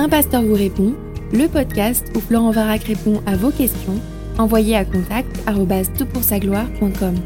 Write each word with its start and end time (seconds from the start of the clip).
Un 0.00 0.08
pasteur 0.08 0.42
vous 0.42 0.54
répond, 0.54 0.94
le 1.32 1.48
podcast 1.48 2.06
où 2.14 2.20
Florent 2.20 2.52
Varac 2.52 2.84
répond 2.84 3.20
à 3.26 3.34
vos 3.34 3.50
questions, 3.50 4.00
envoyez 4.38 4.76
à 4.76 4.84
contact 4.84 5.28
gloire.com 6.38 7.16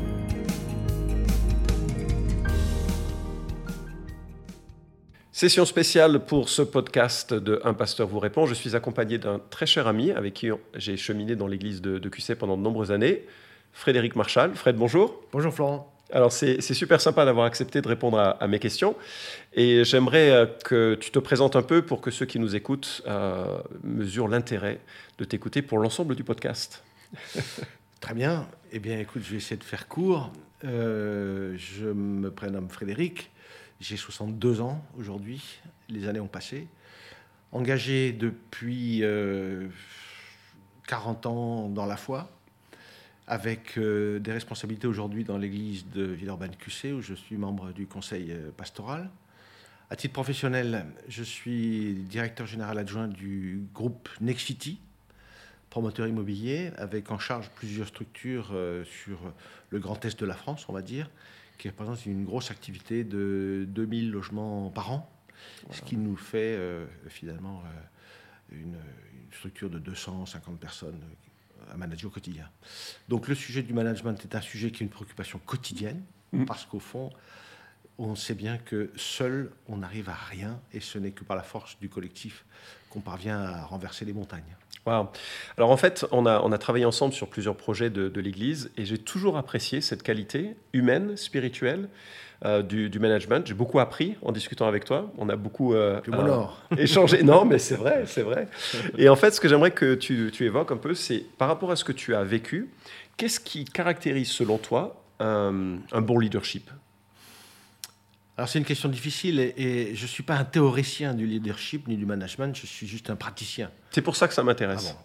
Session 5.32 5.66
spéciale 5.66 6.24
pour 6.24 6.48
ce 6.48 6.62
podcast 6.62 7.34
de 7.34 7.60
Un 7.62 7.74
pasteur 7.74 8.08
vous 8.08 8.20
répond. 8.20 8.46
Je 8.46 8.54
suis 8.54 8.74
accompagné 8.74 9.18
d'un 9.18 9.38
très 9.50 9.66
cher 9.66 9.86
ami 9.86 10.10
avec 10.10 10.32
qui 10.32 10.48
j'ai 10.74 10.96
cheminé 10.96 11.36
dans 11.36 11.48
l'église 11.48 11.82
de, 11.82 11.98
de 11.98 12.08
QC 12.08 12.36
pendant 12.36 12.56
de 12.56 12.62
nombreuses 12.62 12.90
années, 12.90 13.26
Frédéric 13.74 14.16
Marchal. 14.16 14.54
Fred, 14.54 14.76
bonjour. 14.76 15.20
Bonjour 15.30 15.52
Florent. 15.52 15.91
Alors 16.12 16.30
c'est 16.30 16.60
super 16.60 17.00
sympa 17.00 17.24
d'avoir 17.24 17.46
accepté 17.46 17.80
de 17.80 17.88
répondre 17.88 18.18
à, 18.18 18.46
mes 18.46 18.58
questions 18.58 18.94
et 19.54 19.82
j'aimerais 19.82 20.30
euh, 20.30 20.46
que 20.62 20.94
tu 20.94 21.10
te 21.10 21.18
présentes 21.18 21.56
un 21.56 21.62
peu 21.62 21.80
pour 21.80 22.02
que 22.02 22.10
ceux 22.10 22.26
qui 22.26 22.38
nous 22.38 22.54
écoutent 22.54 23.02
euh, 23.06 23.62
mesurent 23.82 24.28
l'intérêt 24.28 24.80
de 25.16 25.24
t'écouter 25.24 25.62
pour 25.62 25.78
l'ensemble 25.78 26.14
du 26.14 26.22
podcast. 26.22 26.84
Très 28.00 28.12
bien. 28.12 28.46
Eh 28.72 28.78
bien 28.78 28.98
écoute, 28.98 29.22
je 29.24 29.30
vais 29.30 29.38
essayer 29.38 29.56
de 29.56 29.64
faire 29.64 29.88
court. 29.88 30.30
Euh, 30.64 31.54
je 31.56 31.86
me 31.86 32.30
prénomme 32.30 32.68
Frédéric, 32.68 33.30
j'ai 33.80 33.96
62 33.96 34.60
ans 34.60 34.84
aujourd'hui, 34.98 35.60
les 35.88 36.06
années 36.08 36.20
ont 36.20 36.26
passé. 36.26 36.68
Engagé 37.52 38.12
depuis 38.12 39.02
40 40.88 41.26
ans 41.26 41.68
dans 41.68 41.86
la 41.86 41.96
foi, 41.96 42.30
avec 43.26 43.78
euh, 43.78 44.18
des 44.18 44.32
responsabilités 44.32 44.86
aujourd'hui 44.86 45.24
dans 45.24 45.38
l'église 45.38 45.86
de 45.88 46.04
Villeurbanne-QC, 46.04 46.92
où 46.92 47.00
je 47.00 47.14
suis 47.14 47.36
membre 47.36 47.72
du 47.72 47.86
conseil 47.86 48.32
euh, 48.32 48.50
pastoral. 48.56 49.10
À 49.90 49.96
titre 49.96 50.12
professionnel, 50.12 50.86
je 51.08 51.22
suis 51.22 51.94
directeur 51.94 52.46
général 52.46 52.78
adjoint 52.78 53.08
du 53.08 53.62
groupe 53.74 54.08
Nexity, 54.20 54.80
promoteur 55.70 56.06
immobilier, 56.06 56.70
avec 56.76 57.10
en 57.10 57.18
charge 57.18 57.50
plusieurs 57.50 57.88
structures 57.88 58.50
euh, 58.52 58.84
sur 58.84 59.18
le 59.70 59.78
grand 59.78 60.04
est 60.04 60.18
de 60.18 60.26
la 60.26 60.34
France, 60.34 60.66
on 60.68 60.72
va 60.72 60.82
dire, 60.82 61.10
qui 61.58 61.68
représente 61.68 62.04
une 62.06 62.24
grosse 62.24 62.50
activité 62.50 63.04
de 63.04 63.66
2000 63.68 64.10
logements 64.10 64.70
par 64.70 64.90
an, 64.90 65.08
ce 65.70 65.82
qui 65.82 65.96
nous 65.96 66.16
fait 66.16 66.58
finalement 67.08 67.62
une, 68.50 68.74
une, 68.74 68.76
structure 69.32 69.70
de 69.70 69.78
250 69.78 70.58
personnes 70.58 71.00
manager 71.76 72.08
au 72.08 72.12
quotidien. 72.12 72.48
Donc 73.08 73.28
le 73.28 73.34
sujet 73.34 73.62
du 73.62 73.72
management 73.72 74.18
est 74.24 74.34
un 74.34 74.40
sujet 74.40 74.70
qui 74.70 74.82
est 74.82 74.86
une 74.86 74.90
préoccupation 74.90 75.40
quotidienne, 75.44 76.02
mm. 76.32 76.44
parce 76.44 76.64
qu'au 76.64 76.80
fond, 76.80 77.10
on 77.98 78.14
sait 78.14 78.34
bien 78.34 78.58
que 78.58 78.90
seul, 78.96 79.52
on 79.68 79.78
n'arrive 79.78 80.08
à 80.08 80.14
rien, 80.14 80.60
et 80.72 80.80
ce 80.80 80.98
n'est 80.98 81.12
que 81.12 81.24
par 81.24 81.36
la 81.36 81.42
force 81.42 81.78
du 81.78 81.88
collectif 81.88 82.44
qu'on 82.90 83.00
parvient 83.00 83.40
à 83.40 83.64
renverser 83.64 84.04
les 84.04 84.12
montagnes. 84.12 84.56
Wow. 84.86 85.08
Alors 85.56 85.70
en 85.70 85.76
fait, 85.76 86.06
on 86.10 86.26
a, 86.26 86.40
on 86.40 86.50
a 86.50 86.58
travaillé 86.58 86.84
ensemble 86.84 87.14
sur 87.14 87.28
plusieurs 87.28 87.56
projets 87.56 87.90
de, 87.90 88.08
de 88.08 88.20
l'Église, 88.20 88.70
et 88.76 88.84
j'ai 88.84 88.98
toujours 88.98 89.36
apprécié 89.36 89.80
cette 89.80 90.02
qualité 90.02 90.56
humaine, 90.72 91.16
spirituelle, 91.16 91.88
euh, 92.44 92.60
du, 92.62 92.98
management. 92.98 93.46
J'ai 93.46 93.54
beaucoup 93.54 93.78
appris 93.78 94.16
en 94.20 94.32
discutant 94.32 94.66
avec 94.66 94.84
toi. 94.84 95.12
On 95.16 95.28
a 95.28 95.36
beaucoup 95.36 95.74
euh, 95.74 96.00
euh 96.08 96.46
échangé. 96.76 97.22
Non, 97.22 97.44
mais 97.44 97.60
c'est 97.60 97.76
vrai, 97.76 98.02
c'est 98.06 98.22
vrai. 98.22 98.48
Et 98.98 99.08
en 99.08 99.14
fait, 99.14 99.30
ce 99.30 99.40
que 99.40 99.46
j'aimerais 99.46 99.70
que 99.70 99.94
tu, 99.94 100.28
tu, 100.32 100.44
évoques 100.44 100.72
un 100.72 100.76
peu, 100.76 100.92
c'est 100.94 101.24
par 101.38 101.46
rapport 101.46 101.70
à 101.70 101.76
ce 101.76 101.84
que 101.84 101.92
tu 101.92 102.16
as 102.16 102.24
vécu, 102.24 102.70
qu'est-ce 103.16 103.38
qui 103.38 103.64
caractérise 103.64 104.28
selon 104.28 104.58
toi 104.58 105.04
un, 105.20 105.78
bon 106.00 106.18
leadership? 106.18 106.68
Alors 108.42 108.48
c'est 108.48 108.58
une 108.58 108.64
question 108.64 108.88
difficile 108.88 109.38
et, 109.38 109.94
je 109.94 110.02
ne 110.02 110.08
suis 110.08 110.24
pas 110.24 110.34
un 110.34 110.42
théoricien 110.42 111.14
du 111.14 111.28
leadership 111.28 111.86
ni 111.86 111.96
du 111.96 112.06
management, 112.06 112.56
je 112.56 112.66
suis 112.66 112.88
juste 112.88 113.08
un 113.08 113.14
praticien. 113.14 113.70
C'est 113.92 114.02
pour 114.02 114.16
ça 114.16 114.26
que 114.26 114.34
ça 114.34 114.42
m'intéresse. 114.42 114.96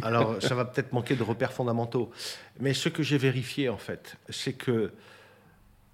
Ah 0.00 0.06
Alors 0.06 0.42
ça 0.42 0.54
va 0.54 0.64
peut-être 0.64 0.94
manquer 0.94 1.14
de 1.14 1.22
repères 1.22 1.52
fondamentaux, 1.52 2.10
mais 2.58 2.72
ce 2.72 2.88
que 2.88 3.02
j'ai 3.02 3.18
vérifié 3.18 3.68
en 3.68 3.76
fait, 3.76 4.16
c'est 4.30 4.54
que 4.54 4.92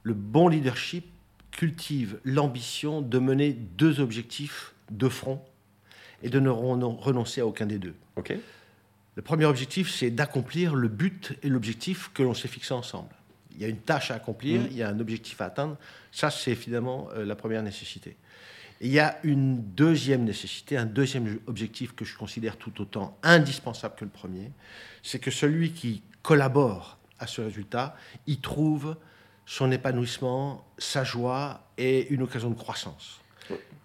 le 0.04 0.15
bon 0.15 0.47
leadership 0.47 1.06
cultive 1.50 2.21
l'ambition 2.22 3.03
de 3.03 3.19
mener 3.19 3.53
deux 3.53 3.98
objectifs 3.98 4.72
de 4.93 5.09
front 5.09 5.43
et 6.22 6.31
de 6.31 6.38
ne 6.38 6.50
renoncer 6.50 7.41
à 7.41 7.47
aucun 7.48 7.66
des 7.66 7.81
deux. 7.81 7.97
Le 9.16 9.22
premier 9.22 9.47
objectif, 9.47 9.91
c'est 9.91 10.10
d'accomplir 10.10 10.77
le 10.77 10.87
but 10.87 11.37
et 11.43 11.48
l'objectif 11.48 12.12
que 12.15 12.22
l'on 12.22 12.32
s'est 12.32 12.47
fixé 12.47 12.72
ensemble. 12.75 13.10
Il 13.55 13.63
y 13.63 13.65
a 13.65 13.69
une 13.69 13.79
tâche 13.81 14.11
à 14.11 14.15
accomplir, 14.15 14.63
mm. 14.63 14.67
il 14.71 14.77
y 14.77 14.83
a 14.83 14.89
un 14.89 15.01
objectif 15.01 15.41
à 15.41 15.47
atteindre. 15.47 15.77
Ça, 16.11 16.31
c'est 16.31 16.55
finalement 16.55 17.09
euh, 17.15 17.25
la 17.25 17.37
première 17.37 17.63
nécessité. 17.63 18.17
il 18.81 18.91
y 18.91 18.99
a 18.99 19.19
une 19.23 19.63
deuxième 19.75 20.25
nécessité, 20.25 20.77
un 20.77 20.87
deuxième 20.87 21.39
objectif 21.47 21.95
que 21.95 22.05
je 22.05 22.17
considère 22.17 22.57
tout 22.57 22.81
autant 22.81 23.17
indispensable 23.23 23.95
que 23.97 24.05
le 24.05 24.11
premier, 24.11 24.51
c'est 25.03 25.19
que 25.19 25.31
celui 25.31 25.73
qui 25.73 26.03
collabore 26.23 26.99
à 27.19 27.27
ce 27.27 27.41
résultat 27.41 27.97
y 28.27 28.39
trouve 28.39 28.97
son 29.47 29.71
épanouissement, 29.71 30.65
sa 30.79 31.05
joie 31.05 31.69
et 31.79 32.09
une 32.09 32.23
occasion 32.23 32.51
de 32.51 32.55
croissance. 32.55 33.21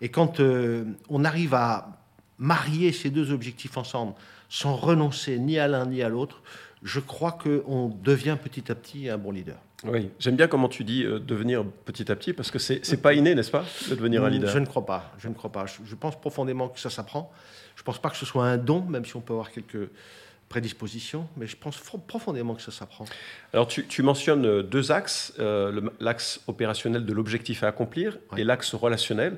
Et 0.02 0.10
quand 0.10 0.40
euh, 0.40 0.86
on 1.10 1.26
arrive 1.26 1.54
à 1.54 1.98
marier 2.38 2.92
ces 2.92 3.10
deux 3.10 3.32
objectifs 3.32 3.78
ensemble 3.78 4.14
sans 4.50 4.76
renoncer 4.76 5.40
ni 5.40 5.60
à 5.60 5.68
l'un 5.68 5.88
ni 5.88 6.02
à 6.02 6.10
l'autre, 6.10 6.42
je 6.84 7.00
crois 7.00 7.32
qu'on 7.32 7.90
devient 8.04 8.38
petit 8.42 8.72
à 8.72 8.76
petit 8.76 9.10
un 9.10 9.18
bon 9.18 9.32
leader. 9.32 9.58
Oui, 9.84 10.10
j'aime 10.20 10.36
bien 10.36 10.48
comment 10.48 10.70
tu 10.70 10.84
dis 10.84 11.04
euh, 11.04 11.20
devenir 11.20 11.64
petit 11.86 12.12
à 12.12 12.16
petit, 12.16 12.34
parce 12.34 12.50
que 12.50 12.60
c'est 12.60 12.88
n'est 12.90 12.98
pas 12.98 13.14
inné, 13.14 13.36
n'est-ce 13.36 13.52
pas, 13.52 13.66
de 13.90 13.96
devenir 13.96 14.24
un 14.24 14.30
leader? 14.30 14.50
Je 14.50 14.60
ne 14.60 14.66
crois 14.66 14.86
pas, 14.86 15.14
je 15.20 15.28
ne 15.28 15.34
crois 15.34 15.52
pas. 15.52 15.66
Je, 15.66 15.76
je 15.86 15.96
pense 15.96 16.20
profondément 16.20 16.68
que 16.68 16.80
ça 16.80 16.90
s'apprend. 16.90 17.32
Je 17.76 17.82
ne 17.82 17.86
pense 17.86 18.00
pas 18.00 18.10
que 18.10 18.18
ce 18.18 18.26
soit 18.26 18.46
un 18.46 18.58
don, 18.58 18.82
même 18.82 19.06
si 19.06 19.16
on 19.16 19.22
peut 19.22 19.34
avoir 19.34 19.52
quelques 19.52 19.90
prédisposition, 20.48 21.28
mais 21.36 21.46
je 21.48 21.58
pense 21.58 21.78
profondément 22.08 22.56
que 22.56 22.62
ça 22.62 22.72
s'apprend. 22.72 23.06
Alors 23.54 23.68
tu, 23.68 24.02
mentionnes 24.02 24.46
euh, 24.46 24.64
deux 24.64 24.92
axes, 24.92 25.34
euh, 25.40 25.90
l'axe 26.00 26.42
opérationnel 26.48 27.06
de 27.06 27.14
l'objectif 27.14 27.64
à 27.64 27.68
accomplir 27.68 28.18
et 28.38 28.44
l'axe 28.44 28.74
relationnel. 28.74 29.38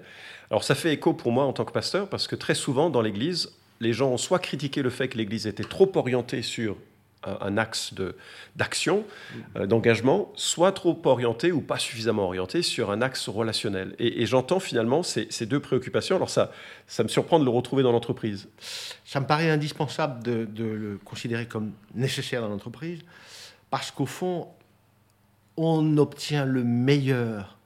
Alors 0.51 0.63
ça 0.63 0.75
fait 0.75 0.93
écho 0.93 1.13
pour 1.13 1.31
moi 1.31 1.45
en 1.45 1.53
tant 1.53 1.65
que 1.65 1.71
pasteur, 1.71 2.09
parce 2.09 2.27
que 2.27 2.35
très 2.35 2.55
souvent 2.55 2.89
dans 2.89 3.01
l'Église, 3.01 3.51
les 3.79 3.93
gens 3.93 4.09
ont 4.09 4.17
soit 4.17 4.39
critiqué 4.39 4.81
le 4.81 4.89
fait 4.89 5.07
que 5.07 5.17
l'Église 5.17 5.47
était 5.47 5.63
trop 5.63 5.91
orientée 5.95 6.41
sur 6.41 6.75
un 7.23 7.57
axe 7.57 7.93
d'action, 8.55 9.03
euh, 9.55 9.65
d'engagement, 9.65 10.31
soit 10.35 10.71
trop 10.71 10.99
orienté 11.03 11.51
ou 11.51 11.61
pas 11.61 11.77
suffisamment 11.77 12.23
orienté 12.23 12.61
sur 12.61 12.91
un 12.91 13.01
axe 13.01 13.27
relationnel. 13.27 13.95
Et, 13.99 14.25
j'entends 14.25 14.59
finalement 14.59 15.03
ces, 15.03 15.27
deux 15.45 15.59
préoccupations. 15.59 16.15
Alors 16.15 16.29
ça, 16.29 16.51
ça 16.87 17.03
me 17.03 17.09
surprend 17.09 17.39
de 17.39 17.43
le 17.43 17.49
retrouver 17.49 17.83
dans 17.83 17.91
l'entreprise. 17.91 18.47
Ça 19.05 19.19
me 19.19 19.25
paraît 19.25 19.49
indispensable 19.49 20.23
de, 20.23 20.45
de, 20.45 20.63
le 20.63 20.97
considérer 21.03 21.45
comme 21.45 21.73
nécessaire 21.93 22.41
dans 22.41 22.49
l'entreprise, 22.49 23.01
parce 23.69 23.91
qu'au 23.91 24.05
fond, 24.05 24.47
on 25.57 25.97
obtient 25.97 26.45
le 26.45 26.63
meilleur 26.63 27.57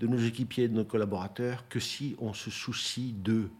de 0.00 0.06
nos 0.06 0.18
équipiers, 0.18 0.68
de 0.68 0.74
nos 0.74 0.84
collaborateurs, 0.84 1.64
que 1.68 1.78
si 1.78 2.16
on 2.18 2.32
se 2.32 2.50
soucie 2.50 3.12
d'eux. 3.12 3.50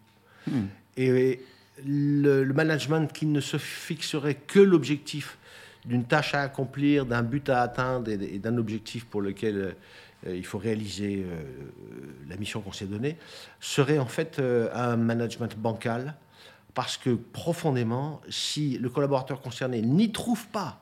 Hmm. 0.47 0.67
Et 0.97 1.41
le, 1.85 2.45
management 2.53 3.13
qui 3.13 3.27
ne 3.27 3.41
se 3.41 3.59
fixerait 3.59 4.35
que 4.35 4.61
l'objectif 4.61 5.39
d'une 5.85 6.05
tâche 6.05 6.35
à 6.35 6.43
accomplir, 6.43 7.05
d'un 7.05 7.23
but 7.23 7.49
à 7.49 7.63
atteindre 7.63 8.11
et, 8.11 8.39
d'un 8.39 8.57
objectif 8.57 9.05
pour 9.05 9.21
lequel 9.21 9.75
euh, 10.27 10.37
il 10.37 10.45
faut 10.47 10.59
réaliser 10.59 11.25
euh, 11.27 11.43
la 12.29 12.37
mission 12.37 12.61
qu'on 12.61 12.73
s'est 12.73 12.87
donnée, 12.87 13.19
serait 13.61 13.99
en 13.99 14.07
fait 14.07 14.39
euh, 14.39 14.69
un 14.75 14.97
management 14.97 15.57
bancal, 15.59 16.15
parce 16.73 16.97
que 16.97 17.11
profondément, 17.11 18.21
si 18.29 18.79
le 18.79 18.89
collaborateur 18.89 19.41
concerné 19.41 19.83
n'y 19.83 20.11
trouve 20.11 20.47
pas 20.49 20.81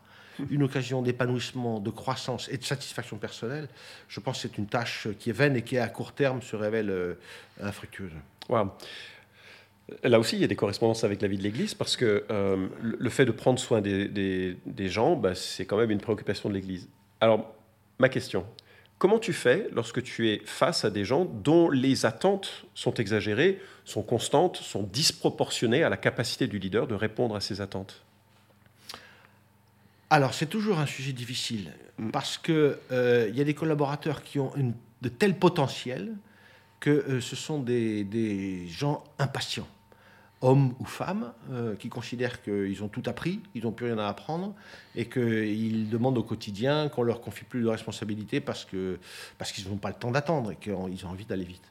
une 0.51 0.63
occasion 0.63 1.03
d'épanouissement, 1.03 1.79
de 1.79 1.91
croissance 1.91 2.49
et 2.49 2.57
de 2.57 2.65
satisfaction 2.65 3.19
personnelle, 3.19 3.69
je 4.09 4.19
pense 4.19 4.41
que 4.41 4.49
c'est 4.49 4.57
une 4.57 4.67
tâche 4.67 5.09
qui 5.19 5.29
est 5.29 5.35
vaine 5.35 5.57
et 5.57 5.63
qui 5.63 5.77
à 5.77 5.89
court 5.89 6.13
terme 6.13 6.41
se 6.41 6.57
révèle 6.57 7.17
infructueuse. 7.61 8.13
Là 10.05 10.19
aussi, 10.19 10.37
il 10.37 10.41
y 10.41 10.45
a 10.45 10.49
des 10.49 10.57
correspondances 10.57 11.05
avec 11.05 11.21
la 11.23 11.29
vie 11.29 11.39
de 11.39 11.43
l'Église 11.43 11.75
parce 11.75 11.97
que 11.97 12.25
euh, 12.31 12.69
le 12.81 13.11
fait 13.11 13.25
de 13.25 13.33
prendre 13.33 13.59
soin 13.59 13.81
des, 13.81 14.57
gens, 14.89 15.17
bah, 15.17 15.35
c'est 15.35 15.67
quand 15.67 15.77
même 15.77 15.91
une 15.91 16.01
préoccupation 16.01 16.49
de 16.49 16.55
l'Église. 16.55 16.89
Alors, 17.21 17.55
ma 17.99 18.09
question, 18.09 18.47
comment 18.99 19.19
tu 19.19 19.33
fais 19.33 19.69
lorsque 19.73 20.03
tu 20.03 20.31
es 20.31 20.41
face 20.45 20.85
à 20.85 20.91
des 20.91 21.05
gens 21.05 21.25
dont 21.25 21.69
les 21.69 22.07
attentes 22.07 22.65
sont 22.75 22.95
exagérées, 22.95 23.61
sont 23.85 24.03
constantes, 24.03 24.57
sont 24.57 24.85
disproportionnées 24.85 25.83
à 25.83 25.89
la 25.89 25.97
capacité 25.97 26.47
du 26.47 26.59
leader 26.59 26.87
de 26.87 26.95
répondre 26.95 27.35
à 27.35 27.41
ces 27.41 27.61
attentes? 27.61 28.05
Alors, 30.11 30.35
c'est 30.35 30.47
toujours 30.47 30.79
un 30.79 30.87
sujet 30.87 31.13
difficile 31.13 31.73
mm. 31.99 32.11
parce 32.11 32.39
qu'il 32.39 32.77
euh, 32.93 33.31
y 33.33 33.41
a 33.41 33.45
des 33.45 33.55
collaborateurs 33.55 34.23
qui 34.23 34.39
ont 34.39 34.55
une, 34.57 34.75
de 35.01 35.09
tels 35.09 35.37
potentiels 35.39 36.13
que 36.83 36.91
euh, 36.91 37.21
ce 37.21 37.37
sont 37.37 37.61
des, 37.61 38.67
gens 38.67 39.05
impatients, 39.21 39.69
hommes 40.41 40.75
ou 40.81 40.85
femmes, 40.85 41.33
euh, 41.53 41.77
qui 41.77 41.89
considèrent 41.89 42.43
qu'ils 42.43 42.83
ont 42.83 42.89
tout 42.89 43.05
appris, 43.07 43.41
ils 43.55 43.63
n'ont 43.63 43.71
plus 43.71 43.87
rien 43.87 43.99
à 43.99 44.09
apprendre, 44.09 44.53
et 44.97 45.09
qu'ils 45.09 45.89
demandent 45.89 46.19
au 46.19 46.25
quotidien 46.25 46.89
qu'on 46.89 47.05
leur 47.05 47.21
confie 47.21 47.45
plus 47.45 47.63
de 47.63 47.69
responsabilités 47.69 48.41
parce 48.41 48.65
qu'ils 48.65 48.99
parce 49.39 49.53
qu'ils 49.53 49.69
n'ont 49.69 49.77
pas 49.77 49.91
le 49.91 49.95
temps 49.95 50.11
d'attendre 50.11 50.51
et 50.51 50.57
qu'ils 50.57 50.75
ont 50.75 51.09
envie 51.09 51.25
d'aller 51.25 51.45
vite. 51.45 51.63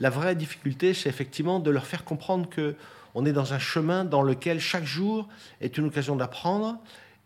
La 0.00 0.10
vraie 0.10 0.34
difficulté, 0.34 0.92
c'est 0.92 1.08
effectivement 1.08 1.60
de 1.60 1.70
leur 1.70 1.86
faire 1.86 2.04
comprendre 2.04 2.48
que 2.48 2.74
on 3.14 3.24
est 3.24 3.32
dans 3.32 3.52
un 3.54 3.60
chemin 3.60 4.04
dans 4.04 4.22
lequel 4.22 4.58
chaque 4.58 4.84
jour 4.84 5.28
est 5.60 5.78
une 5.78 5.86
occasion 5.86 6.16
d'apprendre 6.16 6.78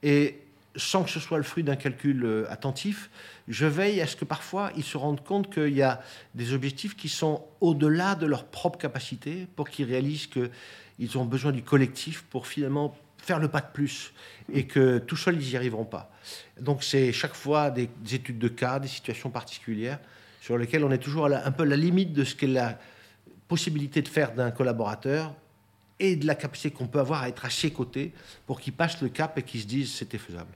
et 0.03 0.39
sans 0.77 1.05
que 1.05 1.11
ce 1.11 1.21
soit 1.21 1.39
le 1.39 1.45
fruit 1.45 1.65
d'un 1.65 1.77
calcul 1.77 2.25
euh, 2.25 2.51
attentif, 2.51 3.11
je 3.49 3.67
veille 3.67 4.01
à 4.01 4.07
ce 4.07 4.17
que 4.17 4.25
parfois 4.25 4.71
ils 4.77 4.85
se 4.85 4.97
rendent 4.97 5.23
compte 5.23 5.53
qu'il 5.53 5.75
y 5.75 5.83
a 5.83 6.01
des 6.35 6.55
objectifs 6.55 6.97
qui 6.97 7.09
sont 7.09 7.45
au-delà 7.61 8.15
de 8.15 8.27
leur 8.27 8.45
propre 8.45 8.79
capacité 8.79 9.47
pour 9.57 9.69
qu'ils 9.69 9.87
réalisent 9.87 10.29
qu'ils 10.29 11.19
ont 11.19 11.25
besoin 11.25 11.53
du 11.53 11.63
collectif 11.63 12.23
pour 12.31 12.47
finalement 12.47 12.97
faire 13.19 13.39
le 13.39 13.49
pas 13.49 13.61
de 13.61 13.71
plus 13.73 14.13
et 14.53 14.67
que 14.67 14.99
tout 14.99 15.17
seul 15.17 15.41
ils 15.41 15.51
n'y 15.51 15.57
arriveront 15.57 15.85
pas. 15.85 16.11
Donc 16.61 16.83
c'est 16.83 17.13
chaque 17.13 17.35
fois 17.35 17.71
des, 17.71 17.89
études 18.13 18.39
de 18.39 18.49
cas, 18.49 18.79
des 18.79 18.89
situations 18.89 19.31
particulières 19.31 19.99
sur 20.41 20.59
lesquelles 20.59 20.85
on 20.85 20.91
est 20.91 20.99
toujours 20.99 21.27
un 21.27 21.53
peu 21.53 21.63
à 21.63 21.67
la 21.67 21.77
limite 21.77 22.13
de 22.13 22.25
ce 22.25 22.35
qu'est 22.35 22.49
la 22.49 22.79
possibilité 23.47 24.03
de 24.03 24.09
faire 24.09 24.33
d'un 24.33 24.51
collaborateur 24.51 25.35
et 26.03 26.17
de 26.17 26.27
la 26.27 26.35
capacité 26.35 26.73
qu'on 26.73 26.89
peut 26.89 26.99
avoir 26.99 27.23
à 27.23 27.29
être 27.29 27.45
à 27.45 27.51
ses 27.51 27.71
côtés 27.71 28.13
pour 28.47 28.61
qu'il 28.61 28.73
passe 28.73 29.01
le 29.01 29.09
cap 29.09 29.39
et 29.39 29.43
qu'il 29.43 29.61
se 29.61 29.67
dise 29.67 29.95
c'était 29.95 30.19
faisable. 30.19 30.51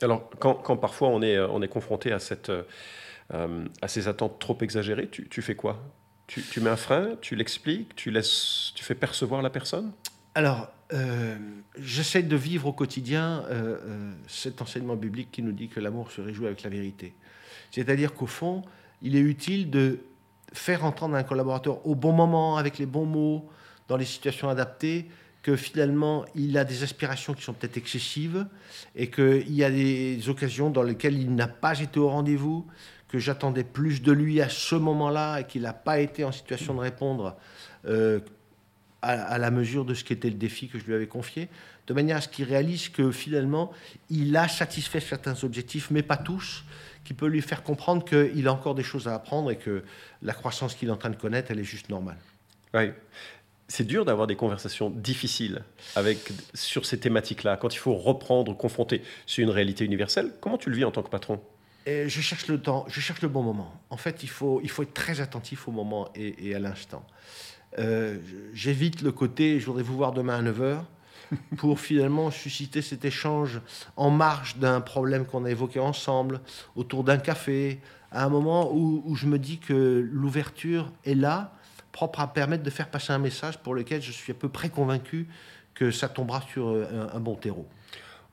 Alors 0.00 0.30
quand, 0.38 0.54
quand, 0.54 0.78
parfois 0.78 1.08
on 1.08 1.20
est, 1.20 1.36
euh, 1.36 1.46
on 1.48 1.60
est 1.60 1.68
confronté 1.68 2.10
à, 2.10 2.18
cette, 2.18 2.50
euh, 2.50 3.66
à 3.82 3.88
ces 3.88 4.08
attentes 4.08 4.38
trop 4.38 4.56
exagérées, 4.62 5.08
tu, 5.08 5.28
tu 5.28 5.42
fais 5.42 5.54
quoi? 5.54 5.78
Tu, 6.26 6.42
tu, 6.42 6.60
mets 6.60 6.70
un 6.70 6.76
frein, 6.76 7.16
tu 7.20 7.36
l'expliques, 7.36 7.94
tu, 7.96 8.10
laisses, 8.10 8.72
tu 8.74 8.82
fais 8.82 8.94
percevoir 8.94 9.42
la 9.42 9.50
personne? 9.50 9.92
Alors, 10.34 10.68
euh, 10.94 11.36
j'essaie 11.78 12.22
de 12.22 12.36
vivre 12.36 12.66
au 12.66 12.72
quotidien 12.72 13.44
cet 14.26 14.60
enseignement 14.62 14.96
biblique 14.96 15.30
qui 15.30 15.42
nous 15.42 15.52
dit 15.52 15.68
que 15.68 15.80
l'amour 15.80 16.10
se 16.12 16.20
réjouit 16.20 16.46
avec 16.46 16.62
la 16.62 16.70
vérité. 16.70 17.14
C'est-à-dire 17.70 18.14
qu'au 18.14 18.26
fond, 18.26 18.62
il 19.00 19.16
est 19.16 19.20
utile 19.20 19.70
de 19.70 20.00
faire 20.52 20.84
entendre 20.84 21.14
un 21.14 21.22
collaborateur 21.22 21.86
au 21.86 21.94
bon 21.94 22.12
moment, 22.12 22.56
avec 22.56 22.78
les 22.78 22.86
bons 22.86 23.06
mots, 23.06 23.48
dans 23.88 23.96
les 23.96 24.04
situations 24.04 24.48
adaptées 24.48 25.08
que 25.42 25.56
finalement 25.56 26.24
il 26.34 26.58
a 26.58 26.64
des 26.64 26.82
aspirations 26.82 27.32
qui 27.34 27.42
sont 27.42 27.54
peut-être 27.54 27.76
excessives 27.76 28.46
et 28.94 29.10
qu'il 29.10 29.52
y 29.52 29.64
a 29.64 29.70
des 29.70 30.28
occasions 30.28 30.70
dans 30.70 30.82
lesquelles 30.82 31.18
il 31.18 31.34
n'a 31.34 31.48
pas 31.48 31.78
été 31.80 31.98
au 31.98 32.08
rendez-vous, 32.08 32.66
que 33.08 33.18
j'attendais 33.18 33.64
plus 33.64 34.02
de 34.02 34.12
lui 34.12 34.42
à 34.42 34.48
ce 34.48 34.74
moment-là 34.74 35.38
et 35.38 35.44
qu'il 35.44 35.62
n'a 35.62 35.72
pas 35.72 36.00
été 36.00 36.24
en 36.24 36.32
situation 36.32 36.74
de 36.74 36.80
répondre 36.80 37.36
euh, 37.86 38.20
à, 39.00 39.38
la 39.38 39.50
mesure 39.50 39.84
de 39.84 39.94
ce 39.94 40.04
qui 40.04 40.12
était 40.12 40.28
le 40.28 40.36
défi 40.36 40.68
que 40.68 40.78
je 40.78 40.84
lui 40.84 40.94
avais 40.94 41.06
confié, 41.06 41.48
de 41.86 41.94
manière 41.94 42.18
à 42.18 42.20
ce 42.20 42.28
qu'il 42.28 42.44
réalise 42.44 42.90
que 42.90 43.10
finalement 43.10 43.72
il 44.10 44.36
a 44.36 44.48
satisfait 44.48 45.00
certains 45.00 45.42
objectifs, 45.44 45.90
mais 45.90 46.02
pas 46.02 46.18
tous, 46.18 46.64
qui 47.04 47.14
peut 47.14 47.28
lui 47.28 47.40
faire 47.40 47.62
comprendre 47.62 48.04
qu'il 48.04 48.46
a 48.46 48.52
encore 48.52 48.74
des 48.74 48.82
choses 48.82 49.08
à 49.08 49.14
apprendre 49.14 49.50
et 49.50 49.56
que 49.56 49.82
la 50.20 50.34
croissance 50.34 50.74
qu'il 50.74 50.88
est 50.88 50.92
en 50.92 50.98
train 50.98 51.10
de 51.10 51.16
connaître, 51.16 51.50
elle 51.50 51.60
est 51.60 51.64
juste 51.64 51.88
normale. 51.88 52.18
Oui 52.74 52.90
c'est 53.68 53.86
dur 53.86 54.06
d'avoir 54.06 54.26
des 54.26 54.34
conversations 54.34 54.88
difficiles 54.88 55.62
avec, 55.94 56.32
sur 56.54 56.86
ces 56.86 56.98
thématiques-là, 56.98 57.58
quand 57.58 57.74
il 57.74 57.78
faut 57.78 57.94
reprendre, 57.94 58.56
confronter. 58.56 59.02
C'est 59.26 59.42
une 59.42 59.50
réalité 59.50 59.84
universelle. 59.84 60.32
Comment 60.40 60.56
tu 60.56 60.70
le 60.70 60.76
vis 60.76 60.84
en 60.84 60.90
tant 60.90 61.02
que 61.02 61.10
patron? 61.10 61.40
Et 61.84 62.08
Je 62.08 62.20
cherche 62.20 62.48
le 62.48 62.60
temps, 62.60 62.86
je 62.88 63.00
cherche 63.00 63.20
le 63.20 63.28
bon 63.28 63.42
moment. 63.42 63.72
En 63.90 63.98
fait, 63.98 64.22
il 64.22 64.30
faut, 64.30 64.60
il 64.62 64.70
faut 64.70 64.82
être 64.82 64.94
très 64.94 65.20
attentif 65.20 65.68
au 65.68 65.70
moment 65.70 66.08
et, 66.14 66.54
à 66.54 66.58
l'instant. 66.58 67.04
Euh, 67.78 68.16
j'évite 68.54 69.02
le 69.02 69.12
côté 69.12 69.60
je 69.60 69.66
voudrais 69.66 69.82
vous 69.82 69.96
voir 69.96 70.12
demain 70.12 70.38
à 70.38 70.50
9h 70.50 70.78
pour 71.58 71.78
finalement 71.78 72.30
susciter 72.30 72.80
cet 72.80 73.04
échange 73.04 73.60
en 73.96 74.08
marge 74.08 74.56
d'un 74.56 74.80
problème 74.80 75.26
qu'on 75.26 75.44
a 75.44 75.50
évoqué 75.50 75.78
ensemble, 75.78 76.40
autour 76.74 77.04
d'un 77.04 77.18
café, 77.18 77.80
à 78.10 78.24
un 78.24 78.30
moment 78.30 78.72
où, 78.72 79.02
où 79.04 79.14
je 79.14 79.26
me 79.26 79.38
dis 79.38 79.58
que 79.58 80.08
l'ouverture 80.10 80.90
est 81.04 81.14
là 81.14 81.52
propre 81.98 82.20
à 82.20 82.32
permettre 82.32 82.62
de 82.62 82.70
faire 82.70 82.88
passer 82.88 83.12
un 83.12 83.18
message 83.18 83.58
pour 83.58 83.74
lequel 83.74 84.00
je 84.00 84.12
suis 84.12 84.30
à 84.30 84.34
peu 84.36 84.48
près 84.48 84.68
convaincu 84.68 85.26
que 85.74 85.90
ça 85.90 86.08
tombera 86.08 86.40
sur 86.52 86.68
euh, 86.68 87.08
un, 87.12 87.18
bon 87.18 87.34
terreau. 87.34 87.66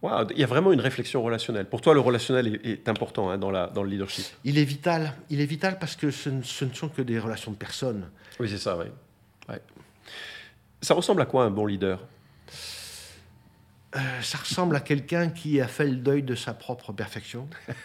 il 0.03 0.37
y 0.37 0.43
a 0.43 0.45
vraiment 0.45 0.71
une 0.71 0.79
réflexion 0.79 1.23
relationnelle. 1.23 1.65
Pour 1.65 1.81
toi, 1.81 1.95
le 1.95 1.99
relationnel 1.99 2.59
est, 2.63 2.87
important 2.87 3.31
hein, 3.31 3.39
dans, 3.39 3.49
la, 3.49 3.65
dans 3.65 3.81
le 3.81 3.89
leadership. 3.89 4.23
Il 4.43 4.59
est 4.59 4.65
vital. 4.65 5.13
Il 5.31 5.41
est 5.41 5.47
vital 5.47 5.79
parce 5.79 5.95
que 5.95 6.11
ce, 6.11 6.29
ne 6.29 6.43
sont 6.43 6.89
que 6.89 7.01
des 7.01 7.17
relations 7.17 7.51
de 7.51 7.57
personnes. 7.57 8.07
Oui, 8.39 8.47
c'est 8.47 8.59
ça, 8.59 8.77
oui. 8.77 8.85
Ça 10.81 10.93
ressemble 10.93 11.23
à 11.23 11.25
quoi 11.25 11.45
un 11.45 11.49
bon 11.49 11.65
leader? 11.65 11.99
Euh, 13.95 14.21
ça 14.21 14.37
ressemble 14.37 14.75
à 14.75 14.81
quelqu'un 14.81 15.29
qui 15.29 15.61
a 15.61 15.67
fait 15.67 15.85
le 15.85 15.95
deuil 15.95 16.23
de 16.23 16.35
sa 16.35 16.53
propre 16.53 16.93
perfection. 16.93 17.47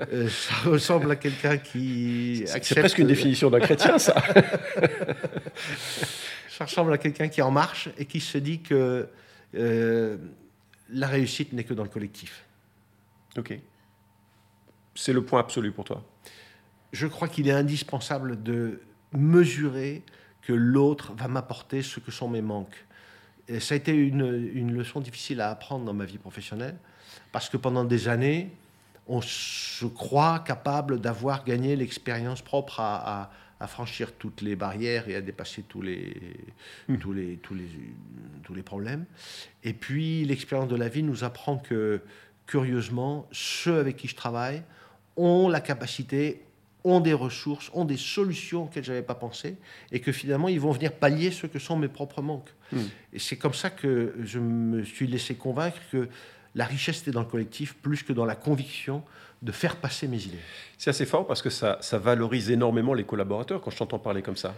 Euh, 0.00 0.30
ça 0.30 0.54
ressemble 0.70 1.10
à 1.10 1.16
quelqu'un 1.16 1.58
qui. 1.58 2.44
C'est 2.46 2.78
presque 2.80 2.96
une 2.96 3.08
définition 3.08 3.50
d'un 3.50 3.60
chrétien, 3.60 3.98
ça. 3.98 4.14
ça 6.48 6.64
ressemble 6.64 6.94
à 6.94 6.98
quelqu'un 6.98 7.28
qui 7.28 7.40
est 7.40 7.42
en 7.42 7.50
marche 7.50 7.90
et 7.98 8.06
qui 8.06 8.20
se 8.20 8.38
dit 8.38 8.62
que 8.62 9.06
euh, 9.54 10.16
la 10.88 11.06
réussite 11.06 11.52
n'est 11.52 11.64
que 11.64 11.74
dans 11.74 11.82
le 11.82 11.90
collectif. 11.90 12.46
Ok. 13.36 13.58
C'est 14.94 15.12
le 15.12 15.22
point 15.26 15.40
absolu 15.40 15.72
pour 15.72 15.84
toi. 15.84 16.02
Je 16.92 17.06
crois 17.06 17.28
qu'il 17.28 17.48
est 17.48 17.52
indispensable 17.52 18.42
de 18.42 18.80
mesurer 19.12 20.02
que 20.40 20.54
l'autre 20.54 21.12
va 21.12 21.28
m'apporter 21.28 21.82
ce 21.82 22.00
que 22.00 22.10
sont 22.10 22.28
mes 22.28 22.40
manques 22.40 22.85
ça 23.60 23.74
a 23.74 23.76
été 23.76 23.92
une, 23.92 24.72
leçon 24.72 25.00
difficile 25.00 25.40
à 25.40 25.50
apprendre 25.50 25.84
dans 25.84 25.94
ma 25.94 26.04
vie 26.04 26.18
professionnelle, 26.18 26.76
parce 27.32 27.48
que 27.48 27.56
pendant 27.56 27.84
des 27.84 28.08
années, 28.08 28.50
on 29.06 29.20
se 29.22 29.86
croit 29.86 30.40
capable 30.40 31.00
d'avoir 31.00 31.44
gagné 31.44 31.76
l'expérience 31.76 32.42
propre 32.42 32.80
à, 32.80 33.30
franchir 33.68 34.12
toutes 34.12 34.42
les 34.42 34.54
barrières 34.54 35.08
et 35.08 35.16
à 35.16 35.22
dépasser 35.22 35.62
tous 35.62 35.80
les, 35.80 36.14
hmm. 36.88 36.98
tous 36.98 37.12
les, 37.14 37.36
tous 37.38 37.54
les, 37.54 37.68
tous 38.42 38.52
les 38.52 38.62
problèmes. 38.62 39.06
Et 39.64 39.72
puis 39.72 40.24
l'expérience 40.26 40.68
de 40.68 40.76
la 40.76 40.88
vie 40.88 41.02
nous 41.02 41.24
apprend 41.24 41.56
que, 41.56 42.02
curieusement, 42.46 43.26
ceux 43.32 43.78
avec 43.78 43.96
qui 43.96 44.08
je 44.08 44.14
travaille 44.14 44.62
ont 45.16 45.48
la 45.48 45.60
capacité, 45.60 46.42
ont 46.86 47.00
des 47.00 47.12
ressources, 47.12 47.70
ont 47.74 47.84
des 47.84 47.96
solutions 47.96 48.64
auxquelles 48.64 48.84
je 48.84 48.92
n'avais 48.92 49.04
pas 49.04 49.14
pensé, 49.14 49.56
et 49.90 50.00
que 50.00 50.12
finalement, 50.12 50.48
ils 50.48 50.60
vont 50.60 50.70
venir 50.70 50.92
pallier 50.92 51.30
ce 51.30 51.46
que 51.46 51.58
sont 51.58 51.76
mes 51.76 51.88
propres 51.88 52.22
manques. 52.22 52.48
Hmm. 52.72 52.84
Et 53.12 53.18
c'est 53.18 53.36
comme 53.36 53.54
ça 53.54 53.70
que 53.70 54.14
je 54.22 54.38
me 54.38 54.84
suis 54.84 55.06
laissé 55.06 55.34
convaincre 55.34 55.78
que 55.90 56.08
la 56.54 56.64
richesse 56.64 57.02
était 57.02 57.10
dans 57.10 57.20
le 57.20 57.26
collectif 57.26 57.74
plus 57.74 58.02
que 58.02 58.12
dans 58.12 58.24
la 58.24 58.36
conviction 58.36 59.02
de 59.42 59.52
faire 59.52 59.76
passer 59.76 60.08
mes 60.08 60.22
idées. 60.24 60.38
C'est 60.78 60.90
assez 60.90 61.06
fort 61.06 61.26
parce 61.26 61.42
que 61.42 61.50
ça, 61.50 61.78
ça 61.80 61.98
valorise 61.98 62.50
énormément 62.50 62.94
les 62.94 63.04
collaborateurs 63.04 63.60
quand 63.60 63.70
je 63.70 63.76
t'entends 63.76 63.98
parler 63.98 64.22
comme 64.22 64.36
ça. 64.36 64.54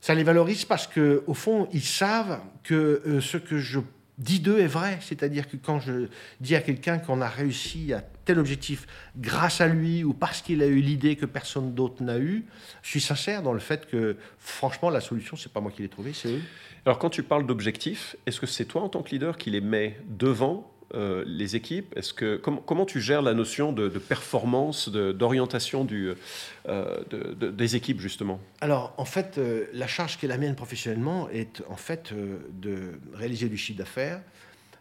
Ça 0.00 0.14
les 0.14 0.22
valorise 0.22 0.64
parce 0.64 0.86
qu'au 0.86 1.34
fond, 1.34 1.68
ils 1.72 1.82
savent 1.82 2.40
que 2.62 3.02
euh, 3.06 3.20
ce 3.20 3.36
que 3.36 3.58
je 3.58 3.80
dit 4.18 4.40
d'eux 4.40 4.60
est 4.60 4.66
vrai. 4.66 4.98
C'est-à-dire 5.00 5.48
que 5.48 5.56
quand 5.56 5.80
je 5.80 6.08
dis 6.40 6.54
à 6.54 6.60
quelqu'un 6.60 6.98
qu'on 6.98 7.20
a 7.20 7.28
réussi 7.28 7.92
à 7.92 8.00
tel 8.00 8.38
objectif 8.38 8.86
grâce 9.16 9.60
à 9.60 9.68
lui 9.68 10.04
ou 10.04 10.12
parce 10.12 10.42
qu'il 10.42 10.62
a 10.62 10.66
eu 10.66 10.80
l'idée 10.80 11.16
que 11.16 11.26
personne 11.26 11.74
d'autre 11.74 12.02
n'a 12.02 12.18
eu, 12.18 12.44
je 12.82 12.90
suis 12.90 13.00
sincère 13.00 13.42
dans 13.42 13.52
le 13.52 13.60
fait 13.60 13.86
que, 13.86 14.16
franchement, 14.38 14.90
la 14.90 15.00
solution, 15.00 15.36
c'est 15.36 15.52
pas 15.52 15.60
moi 15.60 15.70
qui 15.70 15.82
l'ai 15.82 15.88
trouvée, 15.88 16.12
c'est 16.12 16.28
eux. 16.28 16.42
Alors, 16.86 16.98
quand 16.98 17.10
tu 17.10 17.22
parles 17.22 17.46
d'objectifs, 17.46 18.16
est-ce 18.26 18.40
que 18.40 18.46
c'est 18.46 18.66
toi, 18.66 18.82
en 18.82 18.88
tant 18.88 19.02
que 19.02 19.10
leader, 19.10 19.38
qui 19.38 19.50
les 19.50 19.62
mets 19.62 19.98
devant 20.08 20.70
euh, 20.94 21.24
les 21.26 21.56
équipes 21.56 21.96
Est-ce 21.96 22.12
que 22.12 22.36
comment 22.36 22.86
tu 22.86 23.00
gères 23.00 23.22
la 23.22 23.34
notion 23.34 23.72
de, 23.72 23.88
performance, 23.88 24.88
d'orientation 24.88 25.86
euh, 26.66 27.02
des 27.10 27.76
équipes 27.76 28.00
justement? 28.00 28.40
Alors 28.60 28.94
en 28.98 29.04
fait, 29.04 29.38
euh, 29.38 29.66
la 29.72 29.86
charge 29.86 30.18
qui 30.18 30.26
est 30.26 30.28
la 30.28 30.38
mienne 30.38 30.54
professionnellement 30.54 31.28
est 31.30 31.62
en 31.68 31.76
fait 31.76 32.12
de 32.12 33.00
réaliser 33.14 33.48
du 33.48 33.56
chiffre 33.56 33.78
d'affaires, 33.78 34.20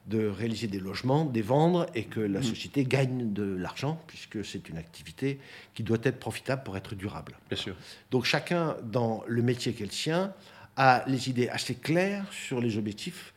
de 0.08 0.28
réaliser 0.28 0.68
des 0.68 0.80
logements, 0.80 1.26
des 1.26 1.42
vendre 1.42 1.88
et 1.96 2.04
que 2.04 2.20
la 2.20 2.40
mmh. 2.40 2.44
société 2.44 2.84
gagne 2.84 3.34
de 3.34 3.56
l'argent 3.56 4.00
puisque 4.06 4.44
c'est 4.44 4.70
une 4.70 4.78
activité 4.78 5.40
qui 5.74 5.84
doit 5.84 6.00
être 6.04 6.20
profitable 6.20 6.64
pour 6.64 6.76
être 6.76 6.96
durable. 6.96 7.38
Bien 7.50 7.58
sûr. 7.58 7.76
Donc 8.12 8.26
chacun 8.26 8.76
dans 8.84 9.24
le 9.28 9.42
métier 9.42 9.74
qu'est 9.74 9.86
le 9.86 9.92
sien 9.92 10.34
a 10.76 11.04
les 11.08 11.30
idées 11.30 11.50
assez 11.50 11.76
claires 11.76 12.26
sur 12.32 12.60
les 12.60 12.78
objectifs 12.78 13.33